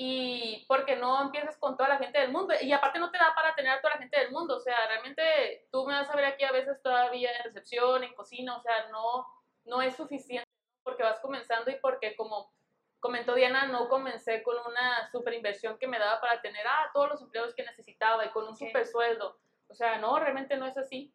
y 0.01 0.66
porque 0.70 0.96
no 0.96 1.22
empiezas 1.22 1.58
con 1.58 1.75
toda 1.75 1.89
la 1.89 1.98
gente 1.98 2.20
del 2.20 2.32
mundo. 2.32 2.54
Y 2.62 2.72
aparte 2.72 3.00
no 3.00 3.12
te 3.12 3.18
da 3.18 3.36
para 3.36 3.54
tener 3.54 3.74
a 3.74 3.82
toda 3.82 3.96
la 3.96 4.00
gente 4.00 4.18
del 4.18 4.32
mundo. 4.32 4.56
O 4.56 4.60
sea, 4.62 4.88
realmente 4.88 5.68
tú 5.74 5.86
me 5.86 5.94
vas 5.94 6.10
a 6.10 6.16
ver 6.16 6.24
aquí 6.24 6.46
a 6.46 6.54
veces 6.54 6.82
todavía 6.82 7.30
en 7.36 7.44
recepción, 7.44 8.06
en 8.06 8.13
cocina, 8.13 8.56
o 8.56 8.62
sea, 8.62 8.88
no, 8.88 9.28
no 9.66 9.82
es 9.82 9.98
suficiente 9.98 10.48
porque 10.84 11.04
vas 11.04 11.20
comenzando 11.20 11.70
y 11.70 11.75
porque 11.75 12.16
como 12.16 12.50
comentó 13.01 13.34
Diana, 13.34 13.66
no 13.68 13.89
comencé 13.89 14.42
con 14.42 14.56
una 14.66 15.10
super 15.12 15.34
inversión 15.34 15.78
que 15.78 15.88
me 15.88 16.00
daba 16.00 16.22
para 16.22 16.42
tener 16.42 16.66
a 16.66 16.89
todos 16.94 17.10
los 17.10 17.22
empleados 17.22 17.54
que 17.54 17.63
necesitaba 17.63 18.25
y 18.25 18.30
con 18.30 18.48
un 18.48 18.56
super 18.56 18.86
sueldo. 18.86 19.38
O 19.68 19.75
sea, 19.75 19.98
no, 19.98 20.18
realmente 20.18 20.56
no 20.56 20.66
es 20.66 20.78
así. 20.78 21.13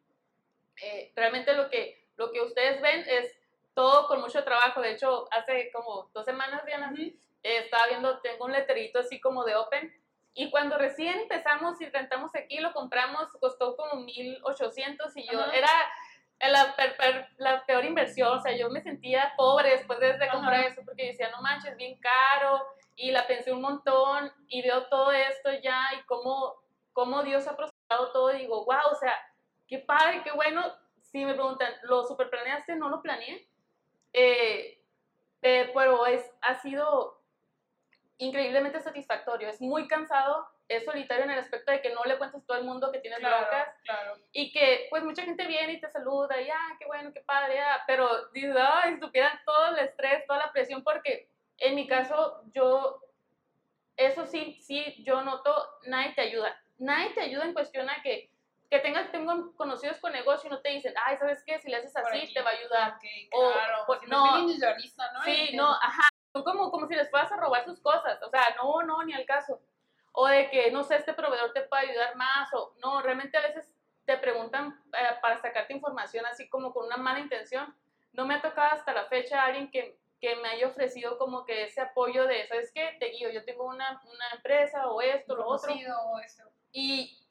Eh, 0.83 1.11
realmente 1.15 1.53
lo 1.53 1.71
que, 1.71 2.07
lo 2.17 2.31
que 2.31 2.41
ustedes 2.41 2.79
ven 2.81 3.03
es 3.07 3.35
todo 3.75 4.07
con 4.07 4.21
mucho 4.21 4.43
trabajo. 4.43 4.81
De 4.81 4.93
hecho, 4.93 5.27
hace 5.31 5.69
como 5.71 6.09
dos 6.13 6.25
semanas, 6.25 6.65
Diana, 6.65 6.91
eh, 6.97 7.13
estaba 7.43 7.87
viendo, 7.87 8.19
tengo 8.21 8.45
un 8.45 8.53
letrerito 8.53 8.99
así 8.99 9.19
como 9.21 9.43
de 9.43 9.55
Open. 9.55 9.93
Y 10.33 10.49
cuando 10.49 10.77
recién 10.77 11.19
empezamos 11.19 11.79
y 11.79 11.85
rentamos 11.85 12.33
aquí, 12.35 12.57
lo 12.57 12.73
compramos, 12.73 13.31
costó 13.39 13.75
como 13.77 14.01
1800 14.01 15.15
y 15.15 15.27
yo 15.31 15.39
era 15.53 15.69
la, 16.39 16.75
la, 17.37 17.65
peor 17.65 17.85
inversión. 17.85 18.37
O 18.37 18.41
sea, 18.41 18.55
yo 18.57 18.69
me 18.69 18.81
sentía 18.81 19.33
pobre 19.37 19.71
después 19.71 19.99
de, 19.99 20.17
comprar 20.29 20.65
eso 20.65 20.81
porque 20.83 21.07
decía, 21.07 21.29
no 21.31 21.41
manches, 21.41 21.77
bien 21.77 21.99
caro. 21.99 22.65
Y 22.95 23.11
la 23.11 23.27
pensé 23.27 23.51
un 23.51 23.61
montón 23.61 24.31
y 24.47 24.61
veo 24.61 24.87
todo 24.87 25.11
esto 25.11 25.51
ya 25.61 25.89
y 25.97 26.05
cómo, 26.05 26.55
cómo 26.93 27.23
Dios 27.23 27.47
ha 27.47 27.55
procesado 27.55 28.11
todo. 28.11 28.33
Y 28.33 28.39
digo, 28.39 28.65
wow, 28.65 28.91
o 28.91 28.95
sea, 28.95 29.13
qué 29.67 29.79
padre, 29.79 30.21
qué 30.23 30.31
bueno. 30.31 30.63
Si 31.01 31.23
me 31.23 31.33
preguntan, 31.33 31.73
¿lo 31.83 32.03
super 32.03 32.29
planeaste? 32.29 32.75
No 32.75 32.89
lo 32.89 33.01
planeé. 33.01 33.47
Eh, 34.17 34.81
eh, 35.41 35.71
pero 35.73 36.05
es, 36.05 36.23
ha 36.41 36.55
sido 36.55 37.21
increíblemente 38.17 38.81
satisfactorio. 38.81 39.49
Es 39.49 39.59
muy 39.61 39.87
cansado, 39.87 40.47
es 40.67 40.85
solitario 40.85 41.25
en 41.25 41.31
el 41.31 41.39
aspecto 41.39 41.71
de 41.71 41.81
que 41.81 41.93
no 41.93 42.03
le 42.05 42.17
cuentas 42.17 42.41
a 42.41 42.45
todo 42.45 42.57
el 42.57 42.63
mundo 42.63 42.91
que 42.91 42.99
tienes 42.99 43.19
Claro, 43.19 43.39
broncas 43.41 43.67
claro. 43.83 44.15
y 44.31 44.51
que 44.51 44.87
pues 44.89 45.03
mucha 45.03 45.23
gente 45.23 45.45
viene 45.45 45.73
y 45.73 45.81
te 45.81 45.89
saluda 45.89 46.41
y 46.41 46.49
ah, 46.49 46.75
qué 46.79 46.85
bueno, 46.85 47.11
qué 47.13 47.21
padre, 47.21 47.59
ah, 47.59 47.83
pero 47.85 48.29
dices, 48.29 48.55
ay, 48.57 48.97
supieran 48.99 49.39
todo 49.45 49.67
el 49.75 49.79
estrés, 49.79 50.25
toda 50.25 50.39
la 50.39 50.51
presión, 50.51 50.83
porque 50.83 51.29
en 51.57 51.75
mi 51.75 51.87
caso 51.87 52.41
yo, 52.53 53.01
eso 53.97 54.25
sí, 54.25 54.57
sí, 54.61 55.03
yo 55.03 55.21
noto, 55.21 55.53
nadie 55.85 56.13
te 56.13 56.21
ayuda, 56.21 56.59
nadie 56.77 57.13
te 57.13 57.21
ayuda 57.21 57.45
en 57.45 57.53
cuestión 57.53 57.89
a 57.89 58.01
que, 58.01 58.31
que 58.69 58.79
tengas, 58.79 59.11
tengo 59.11 59.55
conocidos 59.55 59.97
con 59.99 60.11
negocio 60.11 60.47
y 60.47 60.51
no 60.51 60.59
te 60.61 60.69
dicen, 60.69 60.93
ay, 61.03 61.17
¿sabes 61.17 61.43
qué? 61.45 61.59
Si 61.59 61.69
le 61.69 61.77
haces 61.77 61.95
así, 61.95 62.17
aquí. 62.17 62.33
te 62.33 62.41
va 62.41 62.49
a 62.49 62.53
ayudar. 62.53 62.93
Ok, 62.93 63.03
O, 63.33 63.51
claro. 63.53 63.77
pues, 63.87 63.99
Si 64.01 64.05
no. 64.07 64.23
bien 64.23 64.39
individualista, 64.41 65.11
¿no? 65.13 65.23
Sí, 65.23 65.51
no, 65.55 65.71
ajá. 65.71 66.09
Son 66.33 66.43
como, 66.43 66.71
como 66.71 66.87
si 66.87 66.95
les 66.95 67.09
fueras 67.09 67.31
a 67.31 67.37
robar 67.37 67.63
sus 67.65 67.79
cosas. 67.79 68.21
O 68.23 68.29
sea, 68.29 68.43
no, 68.57 68.81
no, 68.83 69.03
ni 69.03 69.13
al 69.13 69.25
caso. 69.25 69.61
O 70.11 70.27
de 70.27 70.49
que, 70.49 70.71
no 70.71 70.83
sé, 70.83 70.95
este 70.97 71.13
proveedor 71.13 71.53
te 71.53 71.61
puede 71.61 71.89
ayudar 71.89 72.15
más. 72.15 72.53
O 72.53 72.73
no, 72.83 73.01
realmente 73.01 73.37
a 73.37 73.41
veces 73.41 73.71
te 74.05 74.17
preguntan 74.17 74.81
eh, 74.93 75.17
para 75.21 75.37
sacarte 75.37 75.73
información 75.73 76.25
así 76.25 76.47
como 76.49 76.73
con 76.73 76.85
una 76.85 76.97
mala 76.97 77.19
intención. 77.19 77.75
No 78.13 78.25
me 78.25 78.35
ha 78.35 78.41
tocado 78.41 78.73
hasta 78.73 78.93
la 78.93 79.05
fecha 79.05 79.43
alguien 79.43 79.71
que, 79.71 79.97
que 80.19 80.35
me 80.37 80.49
haya 80.49 80.67
ofrecido 80.67 81.17
como 81.17 81.45
que 81.45 81.63
ese 81.63 81.81
apoyo 81.81 82.25
de, 82.27 82.47
¿sabes 82.47 82.71
qué? 82.73 82.95
Te 82.99 83.07
guío, 83.11 83.29
yo 83.29 83.43
tengo 83.45 83.65
una, 83.65 84.01
una 84.05 84.29
empresa 84.35 84.87
o 84.87 85.01
esto, 85.01 85.35
lo 85.35 85.47
otro. 85.47 85.73
O 85.73 86.19
eso. 86.19 86.43
Y, 86.71 87.24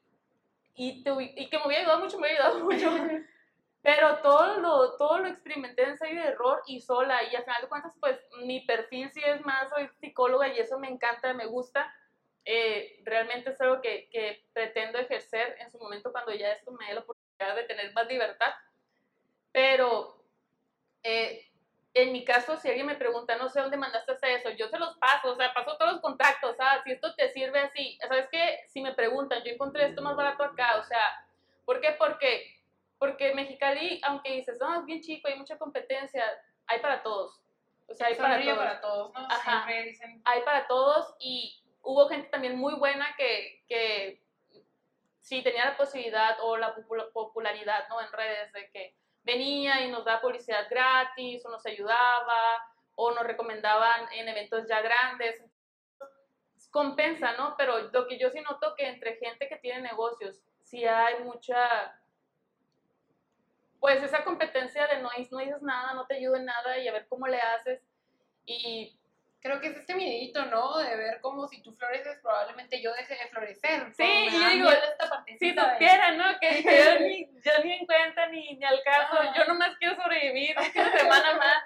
y, 0.75 1.03
te 1.03 1.11
y 1.35 1.49
que 1.49 1.57
me 1.59 1.67
hubiera 1.67 1.83
ayudado 1.83 1.99
mucho, 2.01 2.19
me 2.19 2.27
hubiera 2.27 2.47
ayudado 2.47 2.63
mucho. 2.65 2.91
Pero 3.81 4.17
todo 4.21 4.59
lo, 4.59 4.97
todo 4.97 5.19
lo 5.19 5.27
experimenté 5.27 5.83
en 5.83 5.89
ensayo 5.91 6.19
de 6.19 6.27
error 6.29 6.61
y 6.65 6.81
sola. 6.81 7.21
Y 7.23 7.35
al 7.35 7.43
final 7.43 7.61
de 7.61 7.67
cuentas, 7.67 7.93
pues 7.99 8.19
mi 8.43 8.61
perfil 8.61 9.11
sí 9.11 9.21
es 9.23 9.45
más, 9.45 9.69
soy 9.69 9.87
psicóloga 9.99 10.47
y 10.47 10.57
eso 10.57 10.79
me 10.79 10.89
encanta, 10.89 11.33
me 11.33 11.45
gusta. 11.45 11.93
Eh, 12.45 13.01
realmente 13.03 13.51
es 13.51 13.61
algo 13.61 13.81
que, 13.81 14.09
que 14.09 14.47
pretendo 14.53 14.97
ejercer 14.97 15.55
en 15.59 15.69
su 15.71 15.77
momento 15.77 16.11
cuando 16.11 16.33
ya 16.33 16.51
esto 16.51 16.71
me 16.71 16.87
dé 16.87 16.93
la 16.95 17.01
oportunidad 17.01 17.55
de 17.55 17.63
tener 17.63 17.93
más 17.93 18.07
libertad. 18.07 18.53
Pero 19.51 20.23
eh, 21.03 21.47
en 21.93 22.11
mi 22.11 22.25
caso, 22.25 22.57
si 22.57 22.67
alguien 22.67 22.87
me 22.87 22.95
pregunta, 22.95 23.37
no 23.37 23.47
sé 23.47 23.61
dónde 23.61 23.77
mandaste 23.77 24.13
eso, 24.33 24.49
yo 24.49 24.67
se 24.67 24.77
los 24.77 24.97
paso, 24.97 25.31
o 25.31 25.35
sea, 25.37 25.53
paso 25.53 25.77
todos 25.77 25.93
los 25.93 26.01
contactos, 26.01 26.57
¿sabes? 26.57 26.83
Si 26.83 26.91
esto 26.91 27.15
te 27.15 27.29
sirve 27.29 27.59
así, 27.59 27.97
¿sabes 28.01 28.27
qué? 28.29 28.64
Si 28.75 28.81
me 28.81 28.93
preguntan, 28.93 29.41
yo 29.41 29.53
encontré 29.53 29.85
esto 29.85 30.01
más 30.01 30.17
barato 30.17 30.43
acá, 30.43 30.75
o 30.77 30.83
sea, 30.83 31.25
¿por 31.63 31.79
qué? 31.79 31.93
Porque, 31.93 32.53
porque 32.99 33.33
Mexicali, 33.33 34.01
aunque 34.03 34.33
dices, 34.33 34.57
no, 34.59 34.77
es 34.77 34.85
bien 34.85 34.99
chico, 34.99 35.29
hay 35.29 35.37
mucha 35.37 35.57
competencia, 35.57 36.21
hay 36.67 36.81
para 36.81 37.01
todos. 37.01 37.41
O 37.87 37.93
sea, 37.93 38.07
hay 38.07 38.15
para 38.15 38.41
todos 38.43 38.57
para 38.57 38.81
todos, 38.81 39.13
¿no? 39.13 39.27
Ajá. 39.31 39.63
Siempre 39.63 39.83
dicen. 39.83 40.21
hay 40.25 40.41
para 40.41 40.67
todos 40.67 41.15
y 41.19 41.63
hubo 41.83 42.09
gente 42.09 42.27
también 42.27 42.57
muy 42.57 42.73
buena 42.73 43.15
que, 43.17 43.63
que 43.69 44.21
sí 45.21 45.41
tenía 45.41 45.63
la 45.63 45.77
posibilidad 45.77 46.35
o 46.41 46.57
la 46.57 46.75
popula- 46.75 47.09
popularidad 47.13 47.87
¿no? 47.87 48.01
en 48.01 48.11
redes 48.11 48.51
de 48.51 48.69
que 48.71 48.93
venía 49.23 49.85
y 49.85 49.89
nos 49.89 50.03
daba 50.03 50.19
publicidad 50.19 50.67
gratis 50.69 51.45
o 51.45 51.49
nos 51.49 51.65
ayudaba 51.65 52.61
o 52.95 53.11
nos 53.11 53.23
recomendaban 53.23 54.11
en 54.11 54.27
eventos 54.27 54.67
ya 54.67 54.81
grandes. 54.81 55.41
Compensa, 56.75 57.31
¿no? 57.37 57.55
Pero 57.57 57.79
lo 57.93 58.05
que 58.05 58.17
yo 58.19 58.29
sí 58.31 58.41
noto 58.41 58.75
que 58.75 58.85
entre 58.87 59.15
gente 59.15 59.47
que 59.47 59.55
tiene 59.55 59.79
negocios, 59.81 60.41
sí 60.61 60.83
hay 60.85 61.23
mucha, 61.23 61.57
pues 63.79 64.03
esa 64.03 64.25
competencia 64.25 64.85
de 64.87 65.01
no, 65.01 65.09
no 65.31 65.37
dices 65.37 65.61
nada, 65.61 65.93
no 65.93 66.05
te 66.05 66.15
ayudo 66.15 66.35
en 66.35 66.43
nada 66.45 66.77
y 66.77 66.87
a 66.89 66.91
ver 66.91 67.07
cómo 67.07 67.27
le 67.27 67.39
haces. 67.39 67.81
Y 68.45 68.99
Creo 69.39 69.61
que 69.61 69.67
es 69.67 69.77
este 69.77 69.93
miedito, 69.93 70.43
¿no? 70.47 70.79
De 70.79 70.95
ver 70.97 71.21
como 71.21 71.47
si 71.47 71.61
tú 71.61 71.71
floreces, 71.75 72.17
probablemente 72.19 72.81
yo 72.81 72.91
deje 72.93 73.13
de 73.13 73.29
florecer. 73.29 73.93
Sí, 73.95 74.27
y 74.31 74.39
da 74.39 74.49
digo, 74.49 74.69
esta 74.71 75.03
Si 75.03 75.09
partecita 75.53 75.77
de- 75.77 76.17
¿no? 76.17 76.39
Que, 76.41 76.63
que 76.63 76.77
yo, 76.83 76.99
ni, 76.99 77.41
yo 77.43 77.51
ni 77.63 77.73
en 77.73 77.85
cuenta 77.85 78.27
ni, 78.29 78.55
ni 78.57 78.65
al 78.65 78.81
caso, 78.83 79.17
Ah. 79.19 79.33
yo 79.37 79.45
nomás 79.45 79.77
quiero 79.77 79.95
sobrevivir 80.01 80.55
una 80.57 80.97
semana 80.97 81.33
más. 81.37 81.63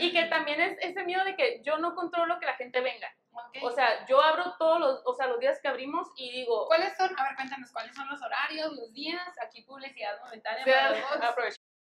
Y 0.00 0.10
que 0.10 0.24
también 0.24 0.58
es 0.62 0.78
ese 0.80 1.04
miedo 1.04 1.22
de 1.24 1.36
que 1.36 1.60
yo 1.62 1.76
no 1.76 1.94
controlo 1.94 2.40
que 2.40 2.46
la 2.46 2.54
gente 2.54 2.80
venga. 2.80 3.14
O 3.60 3.70
sea, 3.70 4.06
yo 4.06 4.20
abro 4.20 4.54
todos 4.58 4.80
los, 4.80 5.02
o 5.04 5.14
sea, 5.14 5.26
los 5.26 5.38
días 5.40 5.60
que 5.60 5.68
abrimos 5.68 6.08
y 6.16 6.30
digo, 6.30 6.66
¿Cuáles 6.66 6.96
son? 6.96 7.10
A 7.18 7.24
ver, 7.24 7.36
cuéntanos, 7.36 7.70
¿cuáles 7.72 7.94
son 7.94 8.08
los 8.08 8.22
horarios, 8.22 8.72
los 8.72 8.92
días? 8.92 9.28
Aquí 9.44 9.62
publicidad 9.62 10.18
momentánea 10.20 10.64
sea, 10.64 11.34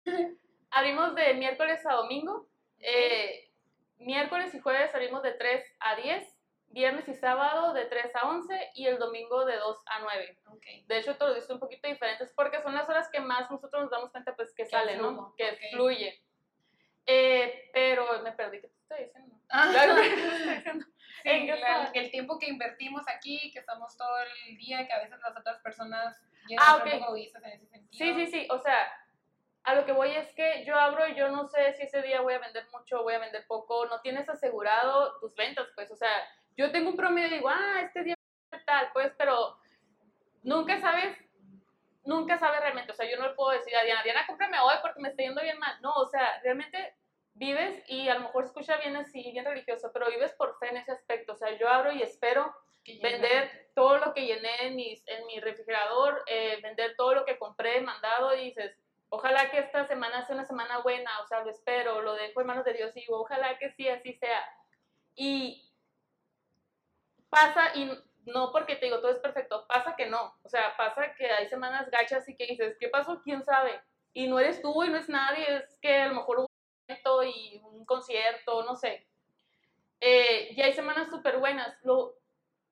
abrimos 0.71 1.15
de 1.15 1.35
miércoles 1.35 1.85
a 1.87 1.95
domingo. 1.95 2.49
eh, 2.79 3.51
miércoles 3.99 4.55
y 4.55 4.61
jueves 4.61 4.95
abrimos 4.95 5.23
de 5.23 5.33
3 5.33 5.65
a 5.81 5.97
10. 5.97 6.35
Viernes 6.71 7.09
y 7.09 7.15
sábado 7.15 7.73
de 7.73 7.87
3 7.87 8.15
a 8.15 8.29
11 8.29 8.73
y 8.75 8.87
el 8.87 8.99
domingo 8.99 9.47
de 9.47 9.57
2 9.57 9.79
a 9.87 10.01
9. 10.01 10.39
Ok. 10.49 10.65
De 10.87 10.99
hecho, 10.99 11.17
te 11.17 11.25
lo 11.25 11.33
diste 11.35 11.51
un 11.55 11.59
poquito 11.59 11.89
diferentes 11.89 12.31
porque 12.37 12.61
son 12.61 12.75
las 12.75 12.87
horas 12.91 13.09
que 13.11 13.21
más 13.21 13.51
nosotros 13.51 13.85
nos 13.85 13.91
damos 13.91 14.11
cuenta 14.11 14.37
pues 14.37 14.53
que 14.55 14.67
sale, 14.67 14.99
¿no? 14.99 15.35
Que 15.35 15.51
ok. 15.53 15.59
fluye. 15.73 16.23
Eh, 17.07 17.71
pero 17.73 18.23
me 18.23 18.33
perdí, 18.33 18.61
¿qué 18.61 18.69
te 18.69 18.77
estoy 18.83 19.05
diciendo? 19.05 19.35
Ah, 19.51 19.71
¿qué 19.73 19.79
te 19.79 20.27
estoy 20.27 20.55
diciendo? 20.57 20.87
Sí, 21.23 21.51
el 21.95 22.11
tiempo 22.11 22.39
que 22.39 22.49
invertimos 22.49 23.07
aquí, 23.09 23.51
que 23.53 23.59
estamos 23.61 23.97
todo 23.97 24.17
el 24.47 24.57
día, 24.57 24.87
que 24.87 24.93
a 24.93 24.99
veces 24.99 25.19
las 25.21 25.37
otras 25.37 25.59
personas 25.61 26.17
Ah, 26.45 26.47
llegan 26.49 26.65
a 26.65 26.77
ser 26.77 26.81
ok. 26.81 26.87
un 26.87 27.01
poco 27.01 27.11
egoístas 27.17 27.45
en 27.45 27.51
ese 27.53 27.67
sentido. 27.67 27.91
Sí, 27.93 28.15
sí, 28.15 28.27
sí, 28.31 28.49
o 28.51 28.59
sea, 28.59 28.93
a 29.65 29.75
lo 29.75 29.85
que 29.85 29.93
voy 29.93 30.11
es 30.11 30.33
que 30.35 30.65
yo 30.65 30.77
abro 30.77 31.07
y 31.09 31.15
yo 31.15 31.29
no 31.29 31.47
sé 31.47 31.75
si 31.75 31.83
ese 31.83 32.01
día 32.03 32.21
voy 32.21 32.35
a 32.35 32.39
vender 32.39 32.65
mucho 32.73 33.03
voy 33.03 33.15
a 33.15 33.19
vender 33.19 33.47
poco, 33.47 33.87
no 33.87 34.01
tienes 34.01 34.29
asegurado 34.29 35.19
tus 35.21 35.35
ventas, 35.35 35.67
pues, 35.75 35.91
o 35.91 35.97
sea, 35.97 36.09
yo 36.57 36.73
tengo 36.73 36.91
un 36.91 36.97
promedio 36.97 37.29
y 37.29 37.35
digo, 37.35 37.49
ah, 37.49 37.81
este 37.83 38.03
día 38.03 38.15
voy 38.17 38.25
a 38.25 38.51
vender 38.51 38.67
tal, 38.67 38.91
pues, 38.93 39.13
pero 39.19 39.59
nunca 40.43 40.81
sabes, 40.81 41.19
nunca 42.05 42.39
sabes 42.39 42.61
realmente, 42.61 42.93
o 42.93 42.95
sea, 42.95 43.11
yo 43.11 43.19
no 43.19 43.29
le 43.29 43.35
puedo 43.35 43.51
decir 43.51 43.77
a 43.77 43.85
Diana, 43.85 44.03
Diana, 44.03 44.27
cómprame 44.27 44.59
hoy 44.61 44.77
porque 44.81 45.01
me 45.01 45.11
está 45.11 45.23
yendo 45.23 45.43
bien 45.43 45.59
mal, 45.59 45.77
no, 45.83 45.93
o 45.93 46.07
sea, 46.07 46.41
realmente 46.43 46.95
vives 47.39 47.83
y 47.89 48.09
a 48.09 48.15
lo 48.15 48.21
mejor 48.21 48.45
escucha 48.45 48.77
bien 48.79 48.97
así, 48.97 49.31
bien 49.33 49.45
religioso, 49.45 49.91
pero 49.93 50.11
vives 50.11 50.33
por 50.35 50.59
fe 50.59 50.69
en 50.69 50.79
ese 50.79 50.93
aspecto, 50.93 51.33
o 51.33 51.37
sea, 51.37 51.57
yo 51.57 51.69
abro 51.69 51.93
y 51.93 52.03
espero 52.03 52.53
vender 53.03 53.71
todo 53.75 53.99
lo 53.99 54.15
que 54.15 54.27
llené 54.27 54.67
en, 54.67 54.77
mis, 54.77 55.07
en 55.07 55.27
mi 55.27 55.41
refrigerador, 55.41 56.23
eh, 56.27 56.59
vender 56.63 56.95
todo 56.97 57.15
lo 57.15 57.25
que 57.25 57.39
compré, 57.39 57.81
mandado, 57.81 58.35
y 58.35 58.47
dices, 58.47 58.75
ojalá 59.11 59.51
que 59.51 59.59
esta 59.59 59.87
semana 59.87 60.25
sea 60.25 60.35
una 60.35 60.47
semana 60.47 60.79
buena, 60.79 61.11
o 61.21 61.27
sea, 61.27 61.45
lo 61.45 61.51
espero, 61.51 62.01
lo 62.03 62.15
dejo 62.15 62.41
en 62.41 62.47
manos 62.47 62.65
de 62.65 62.73
Dios 62.73 62.97
y 62.97 63.01
digo, 63.01 63.21
ojalá 63.21 63.59
que 63.59 63.71
sí, 63.71 63.89
así 63.89 64.15
sea. 64.15 64.43
Y 65.15 65.71
pasa, 67.29 67.73
y 67.75 67.91
no 68.27 68.53
porque 68.53 68.77
te 68.77 68.87
digo 68.87 69.01
todo 69.01 69.11
es 69.11 69.19
perfecto, 69.19 69.67
pasa 69.69 69.95
que 69.97 70.07
no, 70.07 70.35
o 70.43 70.49
sea, 70.49 70.77
pasa 70.77 71.15
que 71.15 71.31
hay 71.31 71.49
semanas 71.49 71.91
gachas 71.91 72.29
y 72.29 72.37
que 72.37 72.47
dices, 72.47 72.77
¿qué 72.81 72.89
pasó? 72.89 73.21
¿Quién 73.23 73.45
sabe? 73.45 73.81
Y 74.13 74.27
no 74.27 74.39
eres 74.39 74.63
tú 74.63 74.83
y 74.83 74.89
no 74.89 74.97
es 74.97 75.09
nadie, 75.09 75.45
es 75.57 75.79
que 75.81 75.95
a 75.99 76.09
lo 76.09 76.15
mejor 76.15 76.48
y 77.25 77.61
un 77.65 77.85
concierto, 77.85 78.63
no 78.65 78.77
sé. 78.77 79.07
Eh, 80.01 80.53
y 80.53 80.63
hay 80.63 80.73
semanas 80.73 81.11
súper 81.11 81.39
buenas. 81.39 81.77
Lo, 81.83 82.15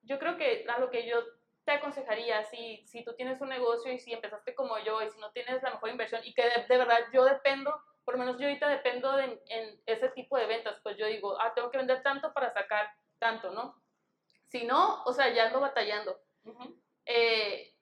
yo 0.02 0.18
creo 0.18 0.36
que 0.36 0.64
a 0.68 0.78
lo 0.78 0.90
que 0.90 1.06
yo 1.06 1.22
te 1.64 1.72
aconsejaría, 1.72 2.44
si, 2.44 2.86
si 2.86 3.04
tú 3.04 3.14
tienes 3.14 3.40
un 3.40 3.48
negocio 3.48 3.92
y 3.92 3.98
si 3.98 4.12
empezaste 4.12 4.54
como 4.54 4.78
yo 4.78 5.02
y 5.02 5.10
si 5.10 5.18
no 5.18 5.32
tienes 5.32 5.62
la 5.62 5.72
mejor 5.72 5.90
inversión 5.90 6.20
y 6.24 6.32
que 6.32 6.44
de, 6.44 6.66
de 6.68 6.78
verdad 6.78 6.98
yo 7.12 7.24
dependo, 7.24 7.74
por 8.04 8.14
lo 8.14 8.20
menos 8.20 8.38
yo 8.38 8.46
ahorita 8.46 8.68
dependo 8.68 9.12
de, 9.16 9.42
en 9.48 9.80
ese 9.84 10.08
tipo 10.10 10.38
de 10.38 10.46
ventas, 10.46 10.78
pues 10.82 10.96
yo 10.96 11.06
digo, 11.06 11.36
ah, 11.40 11.52
tengo 11.54 11.70
que 11.70 11.78
vender 11.78 12.02
tanto 12.02 12.32
para 12.32 12.52
sacar 12.52 12.88
tanto, 13.18 13.50
¿no? 13.50 13.82
Si 14.46 14.64
no, 14.64 15.02
o 15.04 15.12
sea, 15.12 15.32
ya 15.34 15.46
ando 15.46 15.60
batallando. 15.60 16.20
Eh, 17.04 17.75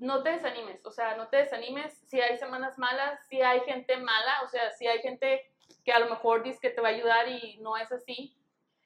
no 0.00 0.22
te 0.22 0.30
desanimes, 0.30 0.84
o 0.86 0.90
sea, 0.90 1.16
no 1.16 1.28
te 1.28 1.36
desanimes 1.36 1.92
si 2.08 2.20
hay 2.20 2.38
semanas 2.38 2.78
malas, 2.78 3.20
si 3.28 3.40
hay 3.42 3.60
gente 3.60 3.96
mala, 3.98 4.42
o 4.42 4.48
sea, 4.48 4.72
si 4.72 4.86
hay 4.86 5.00
gente 5.00 5.52
que 5.84 5.92
a 5.92 5.98
lo 5.98 6.08
mejor 6.08 6.42
dice 6.42 6.58
que 6.60 6.70
te 6.70 6.80
va 6.80 6.88
a 6.88 6.92
ayudar 6.92 7.28
y 7.28 7.58
no 7.60 7.76
es 7.76 7.92
así. 7.92 8.36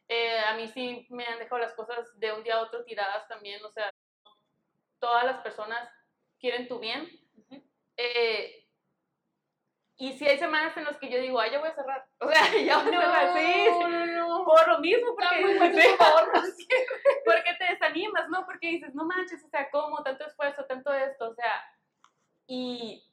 Eh, 0.08 0.38
a 0.40 0.54
mí 0.56 0.68
sí 0.68 1.06
me 1.10 1.24
han 1.24 1.38
dejado 1.38 1.60
las 1.60 1.72
cosas 1.72 2.18
de 2.18 2.32
un 2.32 2.42
día 2.42 2.56
a 2.56 2.62
otro 2.62 2.84
tiradas 2.84 3.26
también, 3.28 3.64
o 3.64 3.70
sea, 3.70 3.90
todas 4.98 5.24
las 5.24 5.38
personas 5.38 5.88
quieren 6.38 6.68
tu 6.68 6.78
bien. 6.78 7.08
Eh, 7.96 8.53
y 9.96 10.12
si 10.14 10.26
hay 10.26 10.38
semanas 10.38 10.76
en 10.76 10.84
las 10.84 10.98
que 10.98 11.08
yo 11.08 11.18
digo, 11.18 11.38
ay, 11.38 11.52
ya 11.52 11.60
voy 11.60 11.68
a 11.68 11.74
cerrar, 11.74 12.04
o 12.20 12.28
sea, 12.28 12.42
ya 12.64 12.78
voy 12.78 12.94
a 12.94 13.00
cerrar, 13.00 13.38
sí, 13.38 13.66
no, 13.80 14.06
no. 14.38 14.44
por 14.44 14.68
lo 14.68 14.78
mismo, 14.80 15.14
porque, 15.14 15.42
bueno 15.58 15.76
sí, 15.76 16.52
sí. 16.56 16.68
porque 17.24 17.54
te 17.58 17.64
desanimas, 17.64 18.28
¿no? 18.28 18.44
Porque 18.44 18.68
dices, 18.68 18.94
no 18.94 19.04
manches, 19.04 19.44
o 19.44 19.48
sea, 19.48 19.70
¿cómo? 19.70 20.02
Tanto 20.02 20.26
esfuerzo, 20.26 20.64
tanto 20.64 20.92
esto, 20.92 21.30
o 21.30 21.34
sea, 21.34 21.64
y, 22.46 23.04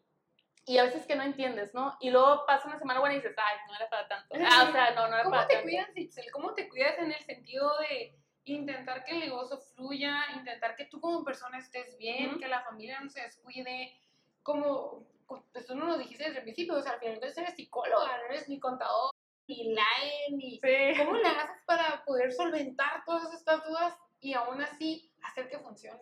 y 0.66 0.78
a 0.80 0.84
veces 0.84 1.06
que 1.06 1.16
no 1.16 1.24
entiendes, 1.24 1.74
¿no? 1.74 1.96
Y 2.00 2.10
luego 2.10 2.46
pasa 2.48 2.68
una 2.68 2.80
semana 2.80 3.00
buena 3.00 3.16
y 3.16 3.20
dices, 3.20 3.36
ay, 3.38 3.58
no 3.68 3.76
era 3.76 3.90
para 3.90 4.08
tanto. 4.08 4.36
Ah, 4.40 4.66
o 4.68 4.72
sea, 4.72 4.92
no, 4.96 5.08
no 5.08 5.16
era 5.16 5.24
¿Cómo 5.24 5.36
para 5.36 5.48
te 5.48 5.54
tanto. 5.56 5.70
cuidas? 5.70 6.32
¿Cómo 6.32 6.54
te 6.54 6.68
cuidas 6.70 6.98
en 6.98 7.12
el 7.12 7.24
sentido 7.24 7.72
de 7.80 8.16
intentar 8.46 9.04
que 9.04 9.12
el 9.12 9.20
negocio 9.20 9.60
fluya, 9.76 10.26
intentar 10.36 10.76
que 10.76 10.86
tú 10.86 11.00
como 11.00 11.24
persona 11.24 11.60
estés 11.60 11.96
bien, 11.98 12.40
que 12.40 12.48
la 12.48 12.64
familia 12.64 13.00
no 13.00 13.10
se 13.10 13.22
descuide, 13.22 13.94
como 14.42 15.08
pues 15.52 15.66
tú 15.66 15.76
no 15.76 15.86
nos 15.86 16.00
dijiste 16.00 16.26
desde 16.26 16.40
el 16.40 16.44
principio, 16.44 16.76
o 16.76 16.82
sea, 16.82 16.94
al 16.94 17.00
final 17.00 17.16
entonces 17.16 17.38
eres 17.38 17.56
psicóloga, 17.56 18.18
no 18.18 18.26
eres 18.26 18.50
ni 18.50 18.60
contador, 18.60 19.12
ni 19.48 19.64
line, 19.64 20.38
ni... 20.38 20.60
¿Cómo 20.98 21.14
le 21.14 21.28
haces 21.28 21.62
para 21.66 22.04
poder 22.06 22.32
solventar 22.32 23.04
todas 23.06 23.34
estas 23.34 23.64
dudas 23.66 23.98
y 24.20 24.34
aún 24.34 24.62
así 24.62 25.12
hacer 25.24 25.50
que 25.50 25.60
funcione? 25.60 26.02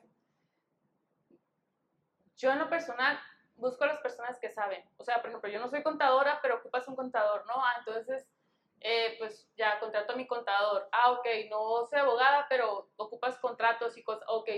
Yo 2.38 2.52
en 2.52 2.60
lo 2.60 2.70
personal 2.70 3.20
busco 3.56 3.84
a 3.84 3.88
las 3.88 4.00
personas 4.00 4.40
que 4.40 4.50
saben. 4.50 4.84
O 4.98 5.04
sea, 5.04 5.22
por 5.22 5.30
ejemplo, 5.30 5.50
yo 5.50 5.60
no 5.60 5.70
soy 5.70 5.84
contadora, 5.84 6.40
pero 6.42 6.58
ocupas 6.58 6.88
un 6.88 6.96
contador, 6.96 7.46
¿no? 7.46 7.54
Ah, 7.56 7.76
entonces, 7.80 8.28
eh, 8.80 9.16
pues 9.20 9.50
ya 9.58 9.80
contrato 9.80 10.14
a 10.14 10.16
mi 10.16 10.26
contador. 10.26 10.88
Ah, 10.92 11.12
ok, 11.12 11.28
no 11.50 11.86
soy 11.86 12.00
abogada, 12.00 12.46
pero 12.50 12.90
ocupas 12.96 13.38
contratos 13.40 13.98
y 13.98 14.04
cosas. 14.04 14.24
Ok, 14.30 14.50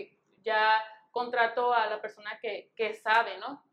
ya 0.43 0.73
contrato 1.11 1.73
a 1.73 1.87
la 1.87 2.01
persona 2.01 2.39
que, 2.41 2.71
que 2.75 2.93
sabe, 2.93 3.37
¿no? 3.39 3.63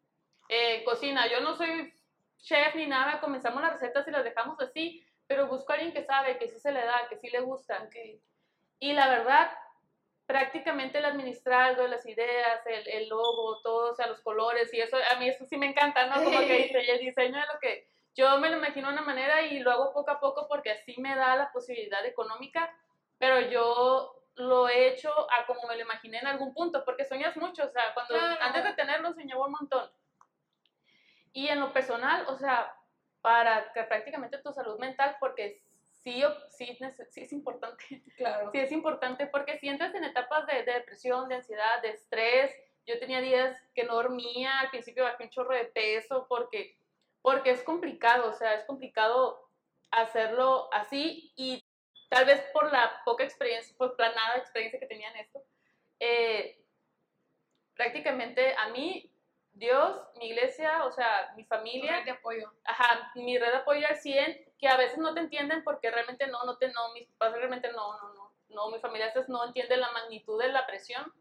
Eh, 0.48 0.82
cocina, 0.84 1.26
yo 1.30 1.40
no 1.40 1.54
soy 1.54 1.92
chef 2.38 2.74
ni 2.74 2.86
nada, 2.86 3.20
comenzamos 3.20 3.62
las 3.62 3.72
recetas 3.72 4.06
y 4.08 4.10
las 4.10 4.24
dejamos 4.24 4.60
así, 4.60 5.04
pero 5.26 5.46
busco 5.46 5.72
a 5.72 5.76
alguien 5.76 5.92
que 5.92 6.04
sabe, 6.04 6.38
que 6.38 6.48
sí 6.48 6.58
se 6.58 6.72
le 6.72 6.84
da, 6.84 7.06
que 7.08 7.16
sí 7.16 7.28
le 7.28 7.40
gusta. 7.40 7.82
Okay. 7.84 8.20
Y 8.80 8.92
la 8.92 9.08
verdad, 9.08 9.50
prácticamente 10.26 10.98
el 10.98 11.04
administrar 11.04 11.76
de 11.76 11.88
las 11.88 12.06
ideas, 12.06 12.60
el, 12.66 12.88
el, 12.88 13.08
logo, 13.08 13.60
todo, 13.62 13.92
o 13.92 13.94
sea, 13.94 14.06
los 14.06 14.20
colores 14.20 14.72
y 14.72 14.80
eso, 14.80 14.96
a 14.96 15.18
mí 15.18 15.28
eso 15.28 15.44
sí 15.44 15.56
me 15.56 15.66
encanta, 15.66 16.06
¿no? 16.06 16.22
Como 16.22 16.38
que 16.40 16.64
dice, 16.64 16.90
el 16.90 17.00
diseño 17.00 17.36
de 17.36 17.46
lo 17.52 17.60
que 17.60 17.88
yo 18.14 18.38
me 18.38 18.50
lo 18.50 18.56
imagino 18.58 18.88
de 18.88 18.94
una 18.94 19.02
manera 19.02 19.42
y 19.42 19.60
lo 19.60 19.70
hago 19.70 19.92
poco 19.92 20.10
a 20.10 20.20
poco 20.20 20.46
porque 20.48 20.72
así 20.72 21.00
me 21.00 21.14
da 21.14 21.36
la 21.36 21.52
posibilidad 21.52 22.04
económica, 22.04 22.74
pero 23.18 23.40
yo 23.40 24.14
lo 24.34 24.68
he 24.68 24.88
hecho 24.88 25.10
a 25.32 25.46
como 25.46 25.66
me 25.68 25.76
lo 25.76 25.82
imaginé 25.82 26.18
en 26.18 26.26
algún 26.26 26.52
punto, 26.54 26.84
porque 26.84 27.04
sueñas 27.04 27.36
mucho, 27.36 27.64
o 27.64 27.68
sea, 27.70 27.94
cuando 27.94 28.14
antes 28.40 28.64
de 28.64 28.72
tenerlo 28.74 29.12
soñaba 29.12 29.46
un 29.46 29.52
montón. 29.52 29.90
Y 31.32 31.48
en 31.48 31.60
lo 31.60 31.72
personal, 31.72 32.24
o 32.28 32.36
sea, 32.36 32.74
para 33.20 33.72
que 33.72 33.82
prácticamente 33.84 34.38
tu 34.38 34.52
salud 34.52 34.78
mental, 34.78 35.16
porque 35.20 35.62
sí, 36.02 36.22
sí, 36.50 36.78
sí 37.10 37.20
es 37.20 37.32
importante. 37.32 37.84
Claro. 38.16 38.50
Sí 38.50 38.58
es 38.58 38.72
importante 38.72 39.26
porque 39.26 39.58
si 39.58 39.68
entras 39.68 39.94
en 39.94 40.04
etapas 40.04 40.46
de, 40.46 40.64
depresión, 40.64 41.28
de 41.28 41.36
ansiedad, 41.36 41.80
de 41.82 41.90
estrés, 41.90 42.52
yo 42.86 42.98
tenía 42.98 43.20
días 43.20 43.56
que 43.74 43.84
no 43.84 43.94
dormía, 43.94 44.58
al 44.60 44.70
principio 44.70 45.04
bajé 45.04 45.24
un 45.24 45.30
chorro 45.30 45.54
de 45.54 45.66
peso 45.66 46.26
porque, 46.28 46.76
porque 47.22 47.50
es 47.50 47.62
complicado, 47.62 48.30
o 48.30 48.32
sea, 48.32 48.54
es 48.54 48.64
complicado 48.64 49.48
hacerlo 49.90 50.68
así 50.72 51.32
y 51.36 51.62
tal 52.08 52.24
vez 52.24 52.40
por 52.52 52.72
la 52.72 53.02
poca 53.04 53.24
experiencia, 53.24 53.76
por 53.76 53.94
la 53.98 54.12
nada 54.12 54.38
experiencia 54.38 54.80
que 54.80 54.86
tenía 54.86 55.10
en 55.10 55.16
esto, 55.18 55.44
eh, 56.00 56.64
prácticamente 57.74 58.54
a 58.56 58.68
mí 58.70 59.12
Dios, 59.58 60.00
mi 60.18 60.28
iglesia, 60.28 60.84
o 60.84 60.92
sea, 60.92 61.32
mi 61.36 61.44
familia. 61.44 61.98
red 61.98 62.04
de 62.04 62.10
apoyo. 62.12 62.52
Ajá, 62.64 63.10
mi 63.16 63.36
red 63.38 63.50
de 63.50 63.56
apoyo 63.56 63.86
al 63.88 63.96
100, 63.96 64.52
que 64.56 64.68
a 64.68 64.76
veces 64.76 64.98
no 64.98 65.14
te 65.14 65.20
entienden 65.20 65.64
porque 65.64 65.90
realmente 65.90 66.26
no, 66.28 66.44
no 66.44 66.56
te, 66.56 66.68
no, 66.68 66.92
mis 66.94 67.08
papás 67.08 67.34
realmente 67.34 67.72
no, 67.72 67.98
no, 67.98 68.14
no, 68.14 68.32
no, 68.50 68.70
mi 68.70 68.78
familia 68.78 69.12
no 69.26 69.44
entiende 69.44 69.76
la 69.76 69.90
magnitud 69.90 70.40
de 70.40 70.48
la 70.48 70.66
presión. 70.66 71.12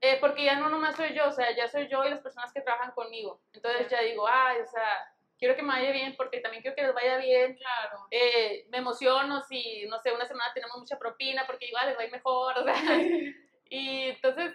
Eh, 0.00 0.16
porque 0.18 0.44
ya 0.44 0.56
no 0.56 0.70
nomás 0.70 0.96
soy 0.96 1.14
yo, 1.14 1.28
o 1.28 1.32
sea, 1.32 1.54
ya 1.54 1.68
soy 1.68 1.86
yo 1.88 2.04
y 2.04 2.10
las 2.10 2.20
personas 2.20 2.52
que 2.52 2.62
trabajan 2.62 2.92
conmigo. 2.92 3.40
Entonces 3.52 3.88
ya 3.88 4.00
digo, 4.00 4.26
ay, 4.26 4.60
o 4.60 4.66
sea, 4.66 5.14
quiero 5.38 5.54
que 5.54 5.62
me 5.62 5.68
vaya 5.68 5.92
bien 5.92 6.16
porque 6.16 6.40
también 6.40 6.62
quiero 6.62 6.74
que 6.74 6.82
les 6.82 6.94
vaya 6.94 7.18
bien. 7.18 7.54
Claro. 7.56 8.06
Eh, 8.10 8.66
me 8.70 8.78
emociono 8.78 9.40
si, 9.42 9.86
no 9.86 10.00
sé, 10.00 10.12
una 10.12 10.26
semana 10.26 10.52
tenemos 10.54 10.78
mucha 10.78 10.98
propina 10.98 11.44
porque 11.46 11.66
igual 11.66 11.86
les 11.86 11.96
va 11.96 12.00
a 12.00 12.04
ir 12.06 12.12
mejor, 12.12 12.58
o 12.58 12.64
sea. 12.64 12.74
y 13.70 14.08
entonces 14.08 14.54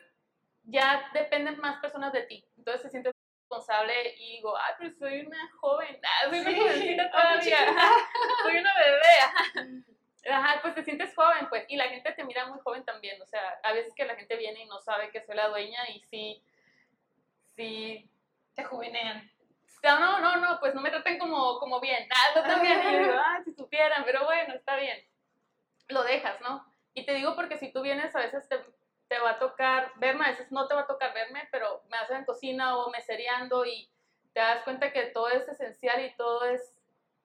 ya 0.66 1.10
dependen 1.14 1.60
más 1.60 1.80
personas 1.80 2.12
de 2.12 2.24
ti. 2.24 2.46
Entonces 2.66 2.82
se 2.82 2.90
siente 2.90 3.12
responsable 3.42 4.16
y 4.18 4.38
digo, 4.38 4.58
ay, 4.58 4.74
pero 4.80 4.92
soy 4.96 5.20
una 5.22 5.52
joven, 5.60 6.02
ah, 6.04 6.30
soy 6.30 6.40
una 6.40 6.56
jovencita 6.56 7.12
todavía, 7.12 7.58
soy 8.44 8.58
una 8.58 8.74
bebé. 8.74 9.86
Ajá, 10.32 10.60
pues 10.64 10.74
te 10.74 10.84
sientes 10.84 11.14
joven, 11.14 11.48
pues, 11.50 11.66
y 11.68 11.76
la 11.76 11.88
gente 11.88 12.12
te 12.14 12.24
mira 12.24 12.48
muy 12.48 12.60
joven 12.62 12.84
también, 12.84 13.22
o 13.22 13.28
sea, 13.28 13.60
a 13.62 13.74
veces 13.74 13.94
que 13.94 14.06
la 14.06 14.16
gente 14.16 14.36
viene 14.38 14.64
y 14.64 14.66
no 14.66 14.82
sabe 14.82 15.12
que 15.12 15.22
soy 15.22 15.36
la 15.36 15.50
dueña 15.50 15.88
y 15.90 16.00
sí, 16.00 16.44
sí. 17.56 18.10
Te 18.56 18.64
juvenean. 18.64 19.30
No, 19.84 20.00
no, 20.00 20.20
no, 20.20 20.38
no, 20.38 20.60
pues 20.60 20.74
no 20.74 20.82
me 20.82 20.90
traten 20.90 21.20
como, 21.20 21.60
como 21.60 21.80
bien, 21.80 22.10
ah, 22.10 22.42
también, 22.42 22.82
y 22.82 22.98
digo, 22.98 23.14
ah, 23.14 23.42
si 23.44 23.54
supieran, 23.54 24.04
pero 24.04 24.26
bueno, 24.26 24.56
está 24.56 24.78
bien. 24.78 25.06
Lo 25.90 26.04
dejas, 26.04 26.42
¿no? 26.42 26.66
Y 26.96 27.06
te 27.06 27.14
digo 27.14 27.36
porque 27.36 27.58
si 27.58 27.72
tú 27.72 27.84
vienes, 27.84 28.16
a 28.16 28.20
veces 28.20 28.50
te, 28.50 28.58
te 29.08 29.20
va 29.20 29.32
a 29.32 29.40
tocar 29.40 29.92
verme, 29.98 30.26
a 30.26 30.30
veces 30.30 30.52
no 30.52 30.68
te 30.68 30.74
va 30.74 30.82
a 30.82 30.88
tocar 30.88 31.14
verme, 31.14 31.48
pero 31.52 31.84
me 31.90 31.98
hacen 31.98 32.18
en 32.18 32.26
cocina 32.26 32.78
o 32.78 32.90
mesereando 32.90 33.66
y 33.66 33.90
te 34.34 34.40
das 34.40 34.64
cuenta 34.64 34.92
que 34.92 35.06
todo 35.08 35.30
es 35.30 35.48
esencial 35.48 36.04
y 36.04 36.16
todo 36.16 36.46
es 36.46 36.76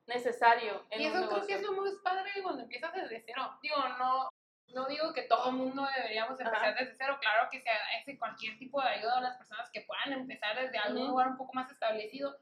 necesario. 0.06 0.86
En 0.90 1.00
y 1.00 1.06
eso 1.06 1.28
creo 1.28 1.46
que 1.46 1.54
es 1.54 1.62
más 1.62 1.94
padre 2.04 2.30
cuando 2.42 2.62
empiezas 2.62 2.92
desde 2.92 3.22
cero. 3.24 3.58
Digo, 3.62 3.76
no, 3.98 4.28
no 4.74 4.86
digo 4.86 5.12
que 5.12 5.22
todo 5.22 5.50
el 5.50 5.56
mundo 5.56 5.86
deberíamos 5.96 6.38
empezar 6.38 6.74
desde 6.76 6.94
cero, 6.96 7.18
claro 7.20 7.48
que 7.50 7.60
se 7.60 7.70
hace 7.70 8.18
cualquier 8.18 8.58
tipo 8.58 8.80
de 8.80 8.88
ayuda 8.88 9.18
a 9.18 9.22
las 9.22 9.36
personas 9.36 9.70
que 9.72 9.82
puedan 9.82 10.12
empezar 10.20 10.56
desde 10.56 10.78
algún 10.78 11.08
lugar 11.08 11.28
un 11.28 11.36
poco 11.36 11.52
más 11.54 11.70
establecido, 11.70 12.36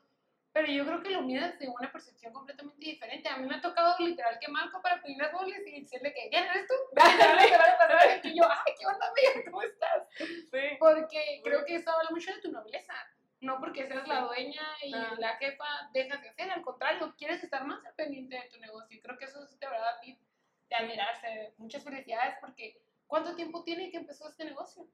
pero 0.53 0.67
yo 0.73 0.85
creo 0.85 1.03
que 1.03 1.11
lo 1.11 1.23
mío 1.23 1.45
es 1.45 1.59
de 1.59 1.69
una 1.69 1.93
percepción 1.93 2.33
completamente 2.33 2.85
diferente. 2.85 3.29
A 3.29 3.37
mí 3.37 3.47
me 3.47 3.57
ha 3.57 3.61
tocado 3.61 3.95
literal 3.99 4.39
que 4.41 4.51
Marco 4.51 4.81
para 4.83 5.01
pedir 5.03 5.19
goles 5.33 5.63
y 5.67 5.81
decirle 5.83 6.13
que, 6.13 6.29
¿quién 6.31 6.45
eres 6.51 6.67
tú? 6.67 6.75
y 8.25 8.39
yo, 8.39 8.45
ay, 8.51 8.75
¿qué 8.79 8.87
onda, 8.87 9.09
amiga? 9.09 9.51
¿Cómo 9.51 9.63
estás? 9.63 10.09
Sí. 10.17 10.77
Porque 10.79 11.41
creo 11.45 11.65
que 11.65 11.77
eso 11.77 11.91
habla 11.91 12.11
mucho 12.11 12.33
de 12.35 12.41
tu 12.41 12.51
nobleza. 12.51 12.95
No 13.41 13.61
porque 13.61 13.87
seas 13.87 14.09
la 14.09 14.23
dueña 14.23 14.63
y 14.83 14.93
ah. 14.93 15.15
la 15.19 15.37
jefa 15.37 15.65
dejas 15.93 16.21
de 16.23 16.29
hacer, 16.31 16.51
al 16.51 16.63
contrario, 16.63 17.15
quieres 17.17 17.43
estar 17.45 17.65
más 17.65 17.85
al 17.87 17.95
pendiente 17.95 18.35
de 18.35 18.49
tu 18.49 18.59
negocio. 18.59 18.97
Y 18.97 19.01
creo 19.01 19.17
que 19.17 19.27
eso 19.27 19.45
es 19.45 19.61
de 19.61 19.67
verdad 19.69 20.01
de 20.03 20.75
admirarse. 20.75 21.55
Muchas 21.57 21.85
felicidades 21.85 22.35
porque 22.41 22.83
¿cuánto 23.07 23.37
tiempo 23.37 23.63
tiene 23.63 23.91
que 23.93 23.99
empezó 23.99 24.29
este 24.29 24.45
negocio? 24.45 24.89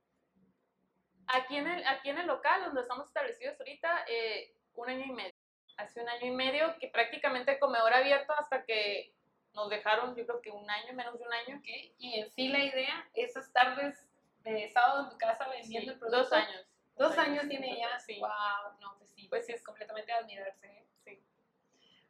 Aquí 1.28 1.56
en 1.56 1.68
el, 1.68 1.86
aquí 1.86 2.10
en 2.10 2.18
el 2.18 2.26
local 2.26 2.64
donde 2.64 2.82
estamos 2.82 3.06
establecidos 3.06 3.58
ahorita, 3.58 4.04
eh, 4.08 4.54
un 4.74 4.90
año 4.90 5.04
y 5.06 5.12
medio 5.12 5.34
hace 5.76 6.00
un 6.00 6.08
año 6.08 6.26
y 6.26 6.30
medio, 6.30 6.76
que 6.78 6.88
prácticamente 6.88 7.58
comedor 7.58 7.92
abierto 7.92 8.32
hasta 8.38 8.64
que 8.64 9.14
nos 9.54 9.70
dejaron, 9.70 10.14
yo 10.16 10.26
creo 10.26 10.40
que 10.40 10.50
un 10.50 10.68
año, 10.68 10.92
menos 10.94 11.18
de 11.18 11.24
un 11.24 11.32
año. 11.32 11.62
Y 11.98 12.20
en 12.20 12.30
sí 12.30 12.48
la 12.48 12.64
idea, 12.64 13.08
esas 13.14 13.52
tardes 13.52 14.08
de 14.40 14.68
sábado 14.70 15.04
en 15.04 15.10
tu 15.10 15.18
casa 15.18 15.48
vendiendo 15.48 15.92
el 15.92 15.98
producto. 15.98 16.22
Dos 16.22 16.32
años. 16.32 16.66
Dos, 16.96 17.18
años, 17.18 17.48
tiene 17.48 17.78
ya. 17.78 17.98
Sí. 17.98 18.18
Wow, 18.20 18.78
no, 18.80 18.96
pues 18.98 19.10
sí. 19.10 19.26
Pues 19.28 19.46
sí, 19.46 19.52
es 19.52 19.62
completamente 19.62 20.12
admirarse. 20.12 20.66
¿eh? 20.66 20.87
Sí. 21.04 21.22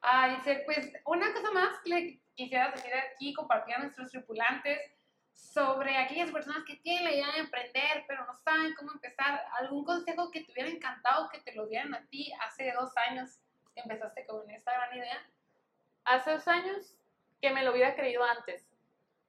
Ah, 0.03 0.29
dice, 0.37 0.63
pues 0.67 0.93
una 1.07 1.33
cosa 1.33 1.51
más 1.53 1.79
que 1.83 1.91
le 1.91 2.21
quisiera 2.35 2.71
decir 2.71 2.93
aquí, 2.95 3.33
compartir 3.33 3.75
a 3.75 3.79
nuestros 3.79 4.11
tripulantes 4.11 4.79
sobre 5.33 5.97
aquellas 5.97 6.31
personas 6.31 6.65
que 6.65 6.77
tienen 6.77 7.05
la 7.05 7.13
idea 7.13 7.33
de 7.33 7.39
emprender, 7.41 8.05
pero 8.07 8.25
no 8.25 8.35
saben 8.35 8.75
cómo 8.75 8.93
empezar. 8.93 9.45
¿Algún 9.59 9.85
consejo 9.85 10.31
que 10.31 10.43
te 10.43 10.53
hubiera 10.53 10.71
encantado 10.71 11.29
que 11.29 11.41
te 11.41 11.55
lo 11.55 11.67
dieran 11.67 11.95
a 11.95 12.07
ti 12.09 12.33
hace 12.41 12.73
dos 12.73 12.91
años 13.09 13.41
empezaste 13.77 14.27
con 14.27 14.49
esta 14.51 14.73
gran 14.73 14.97
idea? 14.97 15.27
Hace 16.05 16.33
dos 16.33 16.49
años 16.49 16.97
que 17.41 17.51
me 17.51 17.63
lo 17.63 17.73
hubiera 17.73 17.95
creído 17.95 18.23
antes. 18.25 18.67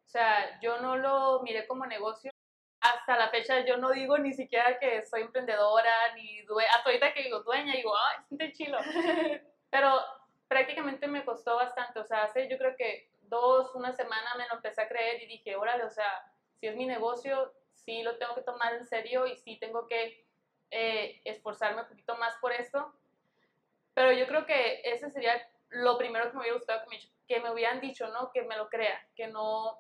O 0.06 0.08
sea, 0.08 0.60
yo 0.62 0.80
no 0.80 0.98
lo 0.98 1.42
miré 1.42 1.68
como 1.68 1.86
negocio. 1.86 2.32
Hasta 2.80 3.18
la 3.18 3.30
fecha 3.30 3.66
yo 3.66 3.78
no 3.78 3.92
digo 3.92 4.18
ni 4.18 4.34
siquiera 4.34 4.78
que 4.80 5.06
soy 5.06 5.22
emprendedora, 5.22 6.14
ni 6.16 6.42
dueña. 6.44 6.70
Hasta 6.76 6.90
ahorita 6.90 7.14
que 7.14 7.24
digo 7.24 7.42
dueña, 7.44 7.74
digo, 7.74 7.94
ay, 7.96 8.24
siente 8.28 8.54
chilo. 8.54 8.78
Pero 9.70 10.00
prácticamente 10.48 11.08
me 11.08 11.26
costó 11.26 11.56
bastante. 11.56 12.00
O 12.00 12.06
sea, 12.06 12.24
hace 12.24 12.48
yo 12.50 12.58
creo 12.58 12.76
que 12.78 13.10
dos, 13.24 13.74
una 13.76 13.92
semana 13.94 14.36
me 14.38 14.48
lo 14.48 14.56
empecé 14.56 14.82
a 14.82 14.88
creer 14.88 15.22
y 15.24 15.28
dije, 15.28 15.56
órale, 15.56 15.84
o 15.84 15.90
sea, 15.90 16.32
si 16.60 16.68
es 16.68 16.76
mi 16.76 16.86
negocio, 16.86 17.54
sí 17.74 18.04
lo 18.04 18.18
tengo 18.18 18.36
que 18.36 18.42
tomar 18.42 18.74
en 18.76 18.86
serio 18.86 19.28
y 19.28 19.36
sí 19.38 19.58
tengo 19.60 19.88
que 19.88 20.26
eh, 20.72 21.22
esforzarme 21.26 21.82
un 21.82 21.88
poquito 21.88 22.16
más 22.18 22.36
por 22.38 22.52
esto. 22.52 22.94
Pero 23.96 24.12
yo 24.12 24.28
creo 24.28 24.46
que 24.46 24.82
ese 24.84 25.10
sería 25.10 25.42
lo 25.70 25.98
primero 25.98 26.30
que 26.30 26.34
me 26.34 26.42
hubiera 26.42 26.58
gustado 26.58 26.84
que 26.84 26.90
me, 26.90 27.00
que 27.28 27.40
me 27.40 27.52
hubieran 27.52 27.80
dicho, 27.82 28.08
¿no? 28.10 28.30
Que 28.32 28.44
me 28.44 28.58
lo 28.58 28.70
crea, 28.70 29.00
que 29.16 29.28
no, 29.28 29.80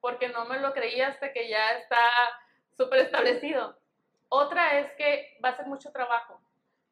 porque 0.00 0.28
no 0.28 0.46
me 0.46 0.58
lo 0.60 0.72
creía 0.72 1.08
hasta 1.08 1.32
que 1.32 1.48
ya 1.48 1.72
está 1.72 2.00
súper 2.76 3.00
establecido. 3.00 3.76
Otra 4.28 4.78
es 4.78 4.92
que 4.92 5.36
va 5.44 5.50
a 5.50 5.56
ser 5.56 5.66
mucho 5.66 5.90
trabajo, 5.90 6.40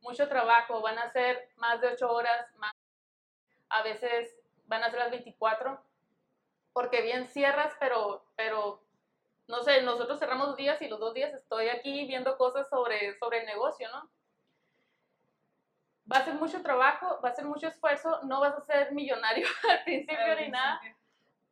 mucho 0.00 0.28
trabajo, 0.28 0.82
van 0.82 0.98
a 0.98 1.10
ser 1.12 1.50
más 1.56 1.80
de 1.80 1.88
ocho 1.88 2.10
horas, 2.10 2.52
más, 2.56 2.74
a 3.68 3.82
veces 3.82 4.34
van 4.66 4.82
a 4.82 4.90
ser 4.90 4.98
las 4.98 5.10
24, 5.10 5.80
porque 6.72 7.00
bien 7.02 7.28
cierras, 7.28 7.74
pero, 7.78 8.24
pero 8.36 8.82
no 9.46 9.62
sé, 9.62 9.82
nosotros 9.82 10.18
cerramos 10.18 10.48
dos 10.48 10.56
días 10.56 10.82
y 10.82 10.88
los 10.88 10.98
dos 10.98 11.14
días 11.14 11.32
estoy 11.32 11.68
aquí 11.68 12.06
viendo 12.06 12.36
cosas 12.36 12.68
sobre, 12.68 13.16
sobre 13.18 13.40
el 13.40 13.46
negocio, 13.46 13.88
¿no? 13.90 14.10
Va 16.10 16.18
a 16.18 16.24
ser 16.24 16.34
mucho 16.34 16.62
trabajo, 16.62 17.20
va 17.22 17.28
a 17.28 17.34
ser 17.34 17.44
mucho 17.44 17.68
esfuerzo, 17.68 18.20
no 18.24 18.40
vas 18.40 18.54
a 18.54 18.60
ser 18.62 18.92
millonario 18.92 19.46
al 19.70 19.84
principio 19.84 20.36
ni 20.40 20.48
nada, 20.48 20.80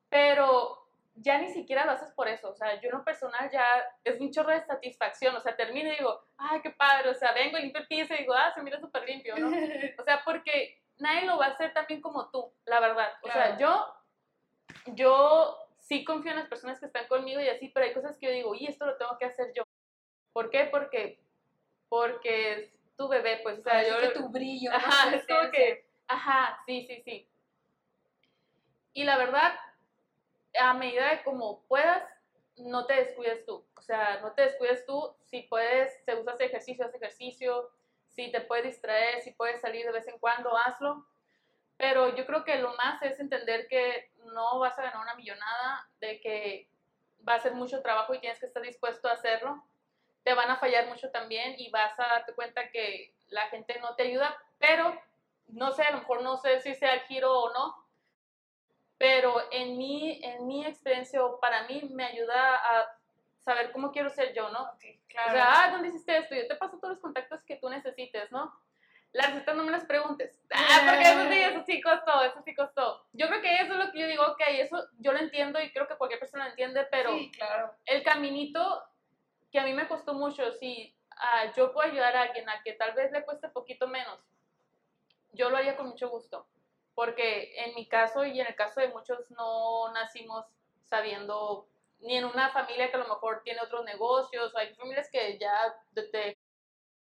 pero 0.08 0.86
ya 1.16 1.38
ni 1.38 1.48
siquiera 1.48 1.86
lo 1.86 1.92
haces 1.92 2.10
por 2.12 2.28
eso. 2.28 2.50
O 2.50 2.54
sea, 2.54 2.80
yo 2.80 2.88
en 2.88 2.98
lo 2.98 3.04
personal 3.04 3.50
ya 3.50 3.64
es 4.04 4.20
un 4.20 4.30
chorro 4.30 4.52
de 4.52 4.60
satisfacción. 4.60 5.34
O 5.34 5.40
sea, 5.40 5.56
termino 5.56 5.90
y 5.90 5.96
digo, 5.96 6.20
ay, 6.36 6.60
qué 6.60 6.70
padre. 6.70 7.10
O 7.10 7.14
sea, 7.14 7.32
vengo 7.32 7.58
y 7.58 7.62
limpio 7.62 7.80
el 7.80 7.88
piso 7.88 8.14
y 8.14 8.18
digo, 8.18 8.34
ah, 8.34 8.52
se 8.54 8.62
mira 8.62 8.78
súper 8.78 9.04
limpio, 9.04 9.36
¿no? 9.36 9.46
O 9.98 10.04
sea, 10.04 10.22
porque 10.24 10.82
nadie 10.98 11.26
lo 11.26 11.38
va 11.38 11.46
a 11.46 11.50
hacer 11.50 11.72
también 11.72 12.00
como 12.00 12.30
tú, 12.30 12.52
la 12.66 12.80
verdad. 12.80 13.12
O 13.22 13.30
sea, 13.30 13.56
yo, 13.58 13.94
yo 14.86 15.58
sí 15.78 16.04
confío 16.04 16.32
en 16.32 16.38
las 16.38 16.48
personas 16.48 16.78
que 16.78 16.86
están 16.86 17.06
conmigo 17.06 17.40
y 17.40 17.48
así, 17.48 17.68
pero 17.68 17.86
hay 17.86 17.94
cosas 17.94 18.16
que 18.18 18.26
yo 18.26 18.32
digo, 18.32 18.54
y 18.54 18.66
esto 18.66 18.86
lo 18.86 18.96
tengo 18.96 19.16
que 19.18 19.24
hacer 19.24 19.52
yo. 19.54 19.62
¿Por 20.32 20.50
qué? 20.50 20.66
Porque, 20.66 21.18
porque 21.88 22.75
tu 22.96 23.08
bebé, 23.08 23.40
pues, 23.42 23.58
o 23.58 23.62
sea, 23.62 23.86
yo... 23.86 24.00
que 24.00 24.18
tu 24.18 24.28
brillo. 24.28 24.70
Ajá, 24.72 25.14
es 25.14 25.26
como 25.26 25.50
que, 25.50 25.86
ajá, 26.08 26.58
sí, 26.66 26.86
sí, 26.86 27.02
sí. 27.04 27.28
Y 28.92 29.04
la 29.04 29.18
verdad, 29.18 29.54
a 30.58 30.74
medida 30.74 31.10
de 31.10 31.22
como 31.22 31.62
puedas, 31.64 32.02
no 32.56 32.86
te 32.86 32.94
descuides 32.94 33.44
tú. 33.44 33.66
O 33.74 33.82
sea, 33.82 34.20
no 34.20 34.32
te 34.32 34.42
descuides 34.42 34.86
tú. 34.86 35.14
Si 35.24 35.42
puedes, 35.42 36.02
si 36.04 36.12
usas 36.14 36.40
ejercicio, 36.40 36.86
haz 36.86 36.94
ejercicio. 36.94 37.70
Si 38.08 38.32
te 38.32 38.40
puedes 38.40 38.64
distraer, 38.64 39.20
si 39.20 39.32
puedes 39.32 39.60
salir 39.60 39.84
de 39.84 39.92
vez 39.92 40.08
en 40.08 40.18
cuando, 40.18 40.56
hazlo. 40.56 41.06
Pero 41.76 42.16
yo 42.16 42.24
creo 42.24 42.44
que 42.44 42.56
lo 42.56 42.74
más 42.76 43.02
es 43.02 43.20
entender 43.20 43.68
que 43.68 44.10
no 44.32 44.58
vas 44.58 44.78
a 44.78 44.82
ganar 44.82 45.02
una 45.02 45.14
millonada, 45.14 45.86
de 46.00 46.20
que 46.20 46.70
va 47.28 47.34
a 47.34 47.40
ser 47.40 47.52
mucho 47.52 47.82
trabajo 47.82 48.14
y 48.14 48.20
tienes 48.20 48.40
que 48.40 48.46
estar 48.46 48.62
dispuesto 48.62 49.08
a 49.08 49.12
hacerlo. 49.12 49.62
Te 50.26 50.34
van 50.34 50.50
a 50.50 50.56
fallar 50.56 50.88
mucho 50.88 51.08
también 51.12 51.54
y 51.56 51.70
vas 51.70 51.96
a 52.00 52.08
darte 52.08 52.34
cuenta 52.34 52.68
que 52.70 53.14
la 53.28 53.42
gente 53.42 53.78
no 53.80 53.94
te 53.94 54.02
ayuda, 54.02 54.36
pero 54.58 54.92
no 55.46 55.70
sé, 55.70 55.84
a 55.84 55.92
lo 55.92 55.98
mejor 55.98 56.22
no 56.22 56.36
sé 56.36 56.58
si 56.58 56.74
sea 56.74 56.94
el 56.94 57.00
giro 57.02 57.32
o 57.32 57.52
no, 57.52 57.86
pero 58.98 59.40
en 59.52 59.78
mi, 59.78 60.20
en 60.24 60.44
mi 60.48 60.66
experiencia, 60.66 61.20
para 61.40 61.68
mí, 61.68 61.88
me 61.92 62.06
ayuda 62.06 62.56
a 62.56 62.98
saber 63.44 63.70
cómo 63.70 63.92
quiero 63.92 64.10
ser 64.10 64.34
yo, 64.34 64.50
¿no? 64.50 64.68
claro. 65.06 65.28
O 65.28 65.32
sea, 65.32 65.46
ah, 65.46 65.70
¿dónde 65.70 65.90
hiciste 65.90 66.16
esto? 66.16 66.34
Yo 66.34 66.48
te 66.48 66.56
paso 66.56 66.78
todos 66.78 66.94
los 66.94 67.00
contactos 67.00 67.44
que 67.44 67.56
tú 67.56 67.68
necesites, 67.68 68.32
¿no? 68.32 68.52
Las 69.12 69.32
recetas 69.32 69.54
no 69.54 69.62
me 69.62 69.70
las 69.70 69.84
preguntes. 69.84 70.42
Ah, 70.52 70.80
porque 70.84 71.02
eso 71.02 71.30
sí, 71.30 71.38
eso 71.38 71.62
sí 71.64 71.80
costó, 71.80 72.22
eso 72.24 72.42
sí 72.42 72.52
costó. 72.52 73.06
Yo 73.12 73.28
creo 73.28 73.40
que 73.40 73.54
eso 73.60 73.74
es 73.74 73.78
lo 73.78 73.92
que 73.92 74.00
yo 74.00 74.08
digo, 74.08 74.24
ok, 74.24 74.42
eso 74.48 74.88
yo 74.98 75.12
lo 75.12 75.20
entiendo 75.20 75.62
y 75.62 75.70
creo 75.70 75.86
que 75.86 75.94
cualquier 75.94 76.18
persona 76.18 76.44
lo 76.44 76.50
entiende, 76.50 76.84
pero 76.90 77.12
sí, 77.12 77.30
claro. 77.30 77.72
el 77.84 78.02
caminito 78.02 78.82
que 79.50 79.58
a 79.58 79.64
mí 79.64 79.72
me 79.72 79.88
costó 79.88 80.14
mucho, 80.14 80.52
si 80.52 80.94
ah, 81.10 81.52
yo 81.56 81.72
puedo 81.72 81.88
ayudar 81.88 82.16
a 82.16 82.22
alguien 82.22 82.48
a 82.48 82.62
que 82.62 82.72
tal 82.72 82.92
vez 82.94 83.10
le 83.12 83.24
cueste 83.24 83.48
poquito 83.48 83.88
menos, 83.88 84.18
yo 85.32 85.50
lo 85.50 85.56
haría 85.56 85.76
con 85.76 85.88
mucho 85.88 86.08
gusto 86.08 86.46
porque 86.96 87.52
en 87.62 87.74
mi 87.74 87.86
caso 87.86 88.24
y 88.24 88.40
en 88.40 88.46
el 88.46 88.56
caso 88.56 88.80
de 88.80 88.88
muchos 88.88 89.30
no 89.30 89.92
nacimos 89.92 90.46
sabiendo 90.86 91.68
ni 92.00 92.16
en 92.16 92.24
una 92.24 92.48
familia 92.48 92.90
que 92.90 92.96
a 92.96 93.00
lo 93.00 93.08
mejor 93.08 93.42
tiene 93.44 93.60
otros 93.60 93.84
negocios, 93.84 94.52
o 94.54 94.58
hay 94.58 94.74
familias 94.74 95.08
que 95.10 95.38
ya 95.38 95.76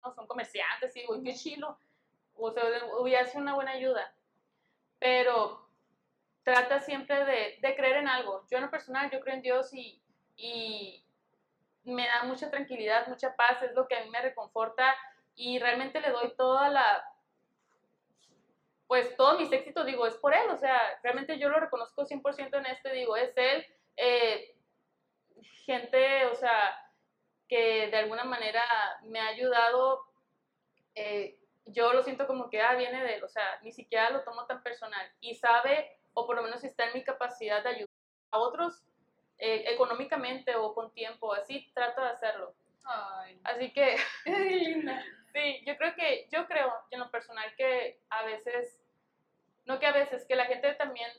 no 0.03 0.13
son 0.15 0.27
comerciantes 0.27 0.97
y 0.97 1.05
uy, 1.09 1.23
qué 1.23 1.35
chilo, 1.35 1.79
o 2.35 2.51
sea, 2.51 2.65
hubiera 2.99 3.27
sido 3.27 3.43
una 3.43 3.55
buena 3.55 3.73
ayuda, 3.73 4.15
pero 4.99 5.69
trata 6.43 6.81
siempre 6.81 7.25
de, 7.27 7.59
de, 7.61 7.77
creer 7.77 7.99
en 7.99 8.09
algo. 8.09 8.47
Yo 8.51 8.57
en 8.57 8.65
lo 8.65 8.71
personal, 8.71 9.11
yo 9.11 9.21
creo 9.21 9.35
en 9.35 9.43
Dios 9.43 9.75
y, 9.75 10.01
y 10.37 11.05
me 11.85 12.07
da 12.07 12.25
mucha 12.25 12.51
tranquilidad, 12.51 13.07
mucha 13.09 13.35
paz, 13.35 13.63
es 13.63 13.75
lo 13.75 13.89
que 13.89 13.97
a 13.97 14.05
mí 14.05 14.11
me 14.11 14.21
reconforta 14.21 14.95
y 15.35 15.59
realmente 15.59 16.01
le 16.01 16.11
doy 16.11 16.35
toda 16.37 16.69
la 16.69 17.09
pues 18.93 19.17
todos 19.17 19.41
mis 19.41 19.51
éxitos, 19.51 19.87
digo, 19.87 20.07
es 20.07 20.17
por 20.17 20.35
él, 20.35 20.51
o 20.51 20.57
sea, 20.59 20.79
realmente 21.03 21.39
yo 21.39 21.49
lo 21.49 21.59
reconozco 21.59 22.05
100% 22.05 22.59
en 22.59 22.67
este, 22.67 22.93
digo, 22.93 23.17
es 23.17 23.33
él, 23.37 23.65
eh, 23.97 24.55
gente, 25.65 26.27
o 26.27 26.35
sea, 26.35 26.77
que 27.49 27.89
de 27.89 27.97
alguna 27.97 28.25
manera 28.25 28.63
me 29.05 29.19
ha 29.19 29.29
ayudado, 29.29 30.03
eh, 30.95 31.39
yo 31.65 31.95
lo 31.95 32.03
siento 32.03 32.27
como 32.27 32.51
que, 32.51 32.61
ah, 32.61 32.75
viene 32.75 33.03
de 33.03 33.15
él, 33.15 33.25
o 33.25 33.29
sea, 33.29 33.61
ni 33.63 33.73
siquiera 33.73 34.11
lo 34.11 34.25
tomo 34.25 34.45
tan 34.45 34.63
personal 34.63 35.11
y 35.21 35.37
sabe, 35.37 35.99
o 36.13 36.27
por 36.27 36.37
lo 36.37 36.43
menos 36.43 36.63
está 36.63 36.85
en 36.85 36.93
mi 36.93 37.03
capacidad 37.03 37.63
de 37.63 37.71
ayudar 37.71 37.97
a 38.31 38.39
otros 38.41 38.83
eh, 39.39 39.65
económicamente 39.69 40.55
o 40.57 40.75
con 40.75 40.93
tiempo, 40.93 41.33
así 41.33 41.71
trato 41.75 42.03
de 42.03 42.09
hacerlo. 42.11 42.55
Así 43.45 43.73
que, 43.73 43.97
sí, 45.33 45.65
yo 45.67 45.77
creo 45.77 45.95
que, 45.95 46.29
yo 46.31 46.47
creo 46.47 46.73
en 46.91 47.01
lo 47.01 47.11
personal 47.11 47.55
que 47.57 48.01
a 48.11 48.25
veces 48.25 48.83
no 49.65 49.79
que 49.79 49.87
a 49.87 49.93
veces, 49.93 50.27
que 50.27 50.37
la 50.37 50.47
gente 50.47 50.73
también 50.75 51.11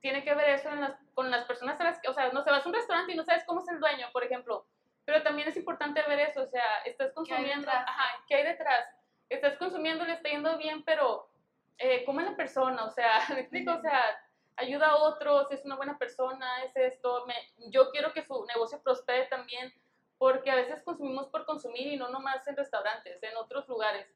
tiene 0.00 0.24
que 0.24 0.34
ver 0.34 0.50
eso 0.50 0.68
con 1.14 1.30
las 1.30 1.46
personas 1.46 1.80
a 1.80 1.84
las 1.84 2.00
que, 2.00 2.08
o 2.08 2.14
sea, 2.14 2.30
no 2.30 2.42
se 2.42 2.50
vas 2.50 2.64
a 2.64 2.68
un 2.68 2.74
restaurante 2.74 3.12
y 3.12 3.16
no 3.16 3.24
sabes 3.24 3.44
cómo 3.46 3.60
es 3.60 3.68
el 3.68 3.80
dueño, 3.80 4.08
por 4.12 4.24
ejemplo, 4.24 4.66
pero 5.04 5.22
también 5.22 5.48
es 5.48 5.56
importante 5.56 6.02
ver 6.02 6.20
eso, 6.20 6.42
o 6.42 6.46
sea, 6.46 6.78
estás 6.84 7.12
consumiendo, 7.12 7.46
¿qué 7.46 7.52
hay 7.52 7.60
detrás? 7.60 7.88
Ajá, 7.88 8.24
¿qué 8.28 8.34
hay 8.34 8.44
detrás? 8.44 8.84
Estás 9.28 9.56
consumiendo, 9.56 10.04
le 10.04 10.14
está 10.14 10.28
yendo 10.28 10.58
bien, 10.58 10.82
pero 10.84 11.30
eh, 11.78 12.04
¿cómo 12.04 12.20
es 12.20 12.26
la 12.26 12.36
persona? 12.36 12.84
O 12.84 12.90
sea, 12.90 13.18
me 13.30 13.40
explico, 13.40 13.72
o 13.72 13.80
sea, 13.80 14.18
ayuda 14.56 14.88
a 14.88 14.96
otros, 14.96 15.50
es 15.50 15.64
una 15.64 15.76
buena 15.76 15.98
persona, 15.98 16.64
es 16.64 16.76
esto, 16.76 17.26
me, 17.26 17.34
yo 17.70 17.90
quiero 17.90 18.12
que 18.12 18.22
su 18.22 18.44
negocio 18.46 18.80
prospere 18.82 19.26
también, 19.26 19.72
porque 20.18 20.50
a 20.50 20.56
veces 20.56 20.82
consumimos 20.82 21.28
por 21.28 21.44
consumir 21.44 21.88
y 21.88 21.96
no 21.96 22.08
nomás 22.08 22.46
en 22.46 22.56
restaurantes, 22.56 23.22
en 23.22 23.36
otros 23.36 23.68
lugares 23.68 24.06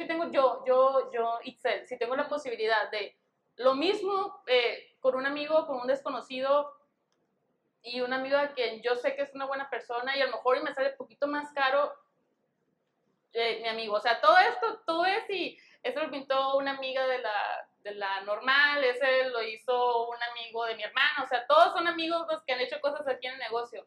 si 0.00 0.06
tengo 0.06 0.30
yo, 0.30 0.64
yo, 0.66 1.10
yo, 1.12 1.38
Itzel, 1.44 1.86
si 1.86 1.98
tengo 1.98 2.16
la 2.16 2.26
posibilidad 2.26 2.90
de 2.90 3.14
lo 3.56 3.74
mismo 3.74 4.42
eh, 4.46 4.96
con 4.98 5.14
un 5.14 5.26
amigo, 5.26 5.66
con 5.66 5.76
un 5.78 5.86
desconocido 5.86 6.72
y 7.82 8.00
un 8.00 8.14
amigo 8.14 8.38
a 8.38 8.48
quien 8.48 8.80
yo 8.80 8.96
sé 8.96 9.14
que 9.14 9.22
es 9.22 9.34
una 9.34 9.44
buena 9.44 9.68
persona 9.68 10.16
y 10.16 10.22
a 10.22 10.24
lo 10.24 10.32
mejor 10.32 10.62
me 10.62 10.72
sale 10.72 10.92
un 10.92 10.96
poquito 10.96 11.26
más 11.26 11.52
caro 11.52 11.92
eh, 13.34 13.60
mi 13.60 13.68
amigo. 13.68 13.94
O 13.94 14.00
sea, 14.00 14.18
todo 14.22 14.38
esto, 14.38 14.80
todo 14.86 15.04
es 15.04 15.28
y 15.28 15.58
eso 15.82 16.02
lo 16.02 16.10
pintó 16.10 16.56
una 16.56 16.72
amiga 16.72 17.06
de 17.06 17.18
la, 17.18 17.68
de 17.78 17.94
la 17.94 18.20
normal, 18.22 18.84
ese 18.84 19.30
lo 19.30 19.42
hizo 19.42 20.08
un 20.08 20.22
amigo 20.22 20.64
de 20.66 20.76
mi 20.76 20.82
hermano, 20.82 21.24
o 21.24 21.26
sea, 21.26 21.46
todos 21.46 21.72
son 21.72 21.86
amigos 21.86 22.26
los 22.30 22.42
que 22.44 22.52
han 22.52 22.60
hecho 22.60 22.80
cosas 22.80 23.06
aquí 23.08 23.26
en 23.26 23.34
el 23.34 23.38
negocio. 23.38 23.86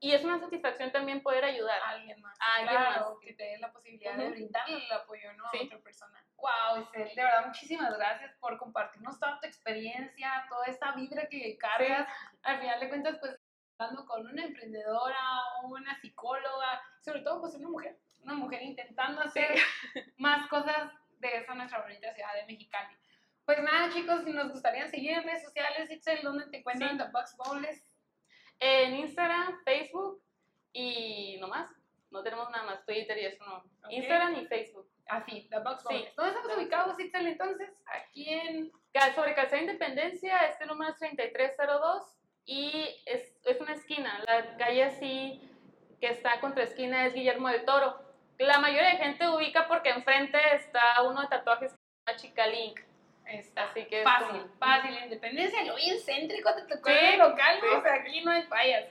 Y 0.00 0.12
es 0.12 0.24
una 0.24 0.40
satisfacción 0.40 0.90
también 0.90 1.22
poder 1.22 1.44
ayudar 1.44 1.80
a 1.80 1.90
alguien 1.90 2.20
más. 2.20 2.36
A 2.40 2.56
alguien 2.56 2.76
claro, 2.76 3.20
que 3.20 3.34
te 3.34 3.44
dé 3.44 3.58
la 3.58 3.72
posibilidad 3.72 4.16
de 4.16 4.30
brindarle 4.30 4.84
el 4.84 4.92
apoyo 4.92 5.32
¿no? 5.34 5.44
a 5.44 5.50
otra 5.64 5.78
persona. 5.78 6.26
Wow, 6.38 6.82
Isel, 6.82 7.14
de 7.14 7.22
verdad, 7.22 7.46
muchísimas 7.46 7.96
gracias 7.96 8.34
por 8.40 8.58
compartirnos 8.58 9.20
toda 9.20 9.38
tu 9.38 9.46
experiencia, 9.46 10.44
toda 10.48 10.66
esta 10.66 10.90
vibra 10.90 11.28
que 11.28 11.56
cargas. 11.56 12.08
Al 12.42 12.58
final 12.58 12.80
de 12.80 12.88
cuentas, 12.88 13.16
pues, 13.20 13.38
hablando 13.78 14.04
con 14.06 14.26
una 14.26 14.42
emprendedora, 14.42 15.20
una 15.62 15.94
psicóloga, 16.00 16.82
sobre 17.04 17.20
todo, 17.20 17.40
pues, 17.40 17.54
una 17.54 17.68
mujer, 17.68 17.96
una 18.24 18.34
mujer 18.34 18.60
intentando 18.62 19.20
hacer 19.20 19.54
más 20.16 20.48
cosas 20.48 20.90
de 21.22 21.38
esa 21.38 21.54
nuestra 21.54 21.80
bonita 21.80 22.12
ciudad 22.12 22.34
de 22.34 22.44
Mexicali. 22.46 22.96
Pues 23.44 23.62
nada, 23.62 23.90
chicos, 23.92 24.24
si 24.24 24.32
nos 24.32 24.50
gustaría 24.50 24.86
seguir 24.88 25.12
en 25.12 25.24
redes 25.24 25.44
sociales, 25.44 25.90
Itzel, 25.90 26.22
¿dónde 26.22 26.46
te 26.46 26.58
encuentran 26.58 26.98
The 26.98 27.04
Box 27.12 27.36
Bowls? 27.36 27.84
En 28.60 28.94
Instagram, 28.94 29.62
Facebook 29.64 30.22
y 30.72 31.38
no 31.40 31.48
más. 31.48 31.70
No 32.10 32.22
tenemos 32.22 32.50
nada 32.50 32.64
más, 32.64 32.84
Twitter 32.84 33.16
y 33.18 33.24
eso 33.26 33.44
no. 33.44 33.64
Instagram 33.90 34.36
y 34.36 34.46
Facebook. 34.46 34.88
Así, 35.06 35.48
The 35.50 35.58
Box 35.60 35.84
sí. 35.88 36.04
¿Dónde 36.16 36.32
estamos 36.34 36.56
ubicados, 36.56 37.00
Itzel, 37.00 37.26
entonces? 37.26 37.70
Aquí 37.86 38.28
en... 38.28 38.72
Sobre 39.14 39.34
Calzada 39.34 39.62
Independencia, 39.62 40.36
este 40.48 40.66
número 40.66 40.92
es 40.92 40.98
3302 40.98 42.14
y 42.44 43.02
es, 43.06 43.38
es 43.44 43.60
una 43.60 43.72
esquina. 43.72 44.22
La 44.26 44.56
calle 44.58 44.84
así 44.84 45.40
que 45.98 46.08
está 46.08 46.38
contra 46.40 46.64
esquina 46.64 47.06
es 47.06 47.14
Guillermo 47.14 47.48
del 47.48 47.64
Toro. 47.64 48.11
La 48.46 48.58
mayoría 48.58 48.90
de 48.90 48.96
gente 48.96 49.28
ubica 49.28 49.68
porque 49.68 49.90
enfrente 49.90 50.38
está 50.54 51.02
uno 51.02 51.20
de 51.20 51.28
tatuajes, 51.28 51.74
una 52.06 52.16
chica 52.16 52.46
Link. 52.46 52.80
Está 53.26 53.64
Así 53.64 53.84
que 53.84 54.02
fácil, 54.02 54.42
fácil. 54.58 54.94
La 54.94 55.04
independencia, 55.04 55.62
lo 55.64 55.76
bien 55.76 55.96
céntrico, 56.04 56.52
te 56.54 56.62
tocó 56.62 56.90
el 56.90 57.18
local, 57.18 57.60
o 57.76 57.80
sea, 57.80 57.94
aquí 57.94 58.20
no 58.22 58.32
hay 58.32 58.42
fallas. 58.42 58.84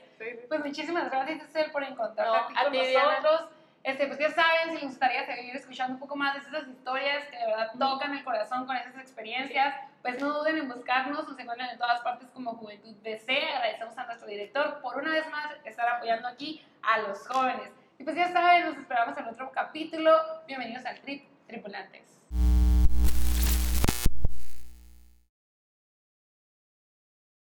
Pues 0.48 0.64
muchísimas 0.64 1.10
gracias, 1.10 1.42
Esther, 1.42 1.70
por 1.70 1.82
encontrarte 1.84 2.54
aquí 2.56 2.64
con 2.64 2.72
nosotros. 2.72 3.50
Este, 3.84 4.06
pues 4.06 4.18
ya 4.18 4.30
saben, 4.30 4.70
si 4.70 4.74
les 4.74 4.84
gustaría 4.84 5.26
seguir 5.26 5.56
escuchando 5.56 5.94
un 5.94 6.00
poco 6.00 6.14
más 6.14 6.34
de 6.34 6.40
esas 6.40 6.68
historias 6.68 7.26
que 7.26 7.36
de 7.36 7.46
verdad 7.46 7.72
tocan 7.78 8.16
el 8.16 8.22
corazón 8.22 8.64
con 8.64 8.76
esas 8.76 8.96
experiencias, 8.96 9.74
pues 10.02 10.20
no 10.20 10.32
duden 10.38 10.58
en 10.58 10.68
buscarnos, 10.68 11.28
nos 11.28 11.38
encuentran 11.38 11.68
en 11.68 11.78
todas 11.78 12.00
partes 12.00 12.30
como 12.30 12.52
Juventud 12.52 12.94
BC. 13.02 13.28
Agradecemos 13.56 13.98
a 13.98 14.06
nuestro 14.06 14.28
director 14.28 14.80
por 14.80 14.96
una 14.96 15.10
vez 15.10 15.28
más 15.30 15.52
estar 15.64 15.88
apoyando 15.88 16.28
aquí 16.28 16.64
a 16.82 17.00
los 17.00 17.26
jóvenes. 17.26 17.81
Y 18.02 18.04
pues 18.04 18.16
ya 18.16 18.32
saben, 18.32 18.66
nos 18.66 18.76
esperamos 18.78 19.16
en 19.16 19.26
otro 19.26 19.52
capítulo. 19.52 20.10
Bienvenidos 20.48 20.84
al 20.86 21.00
Trip 21.02 21.24
Tripulantes. 21.46 22.21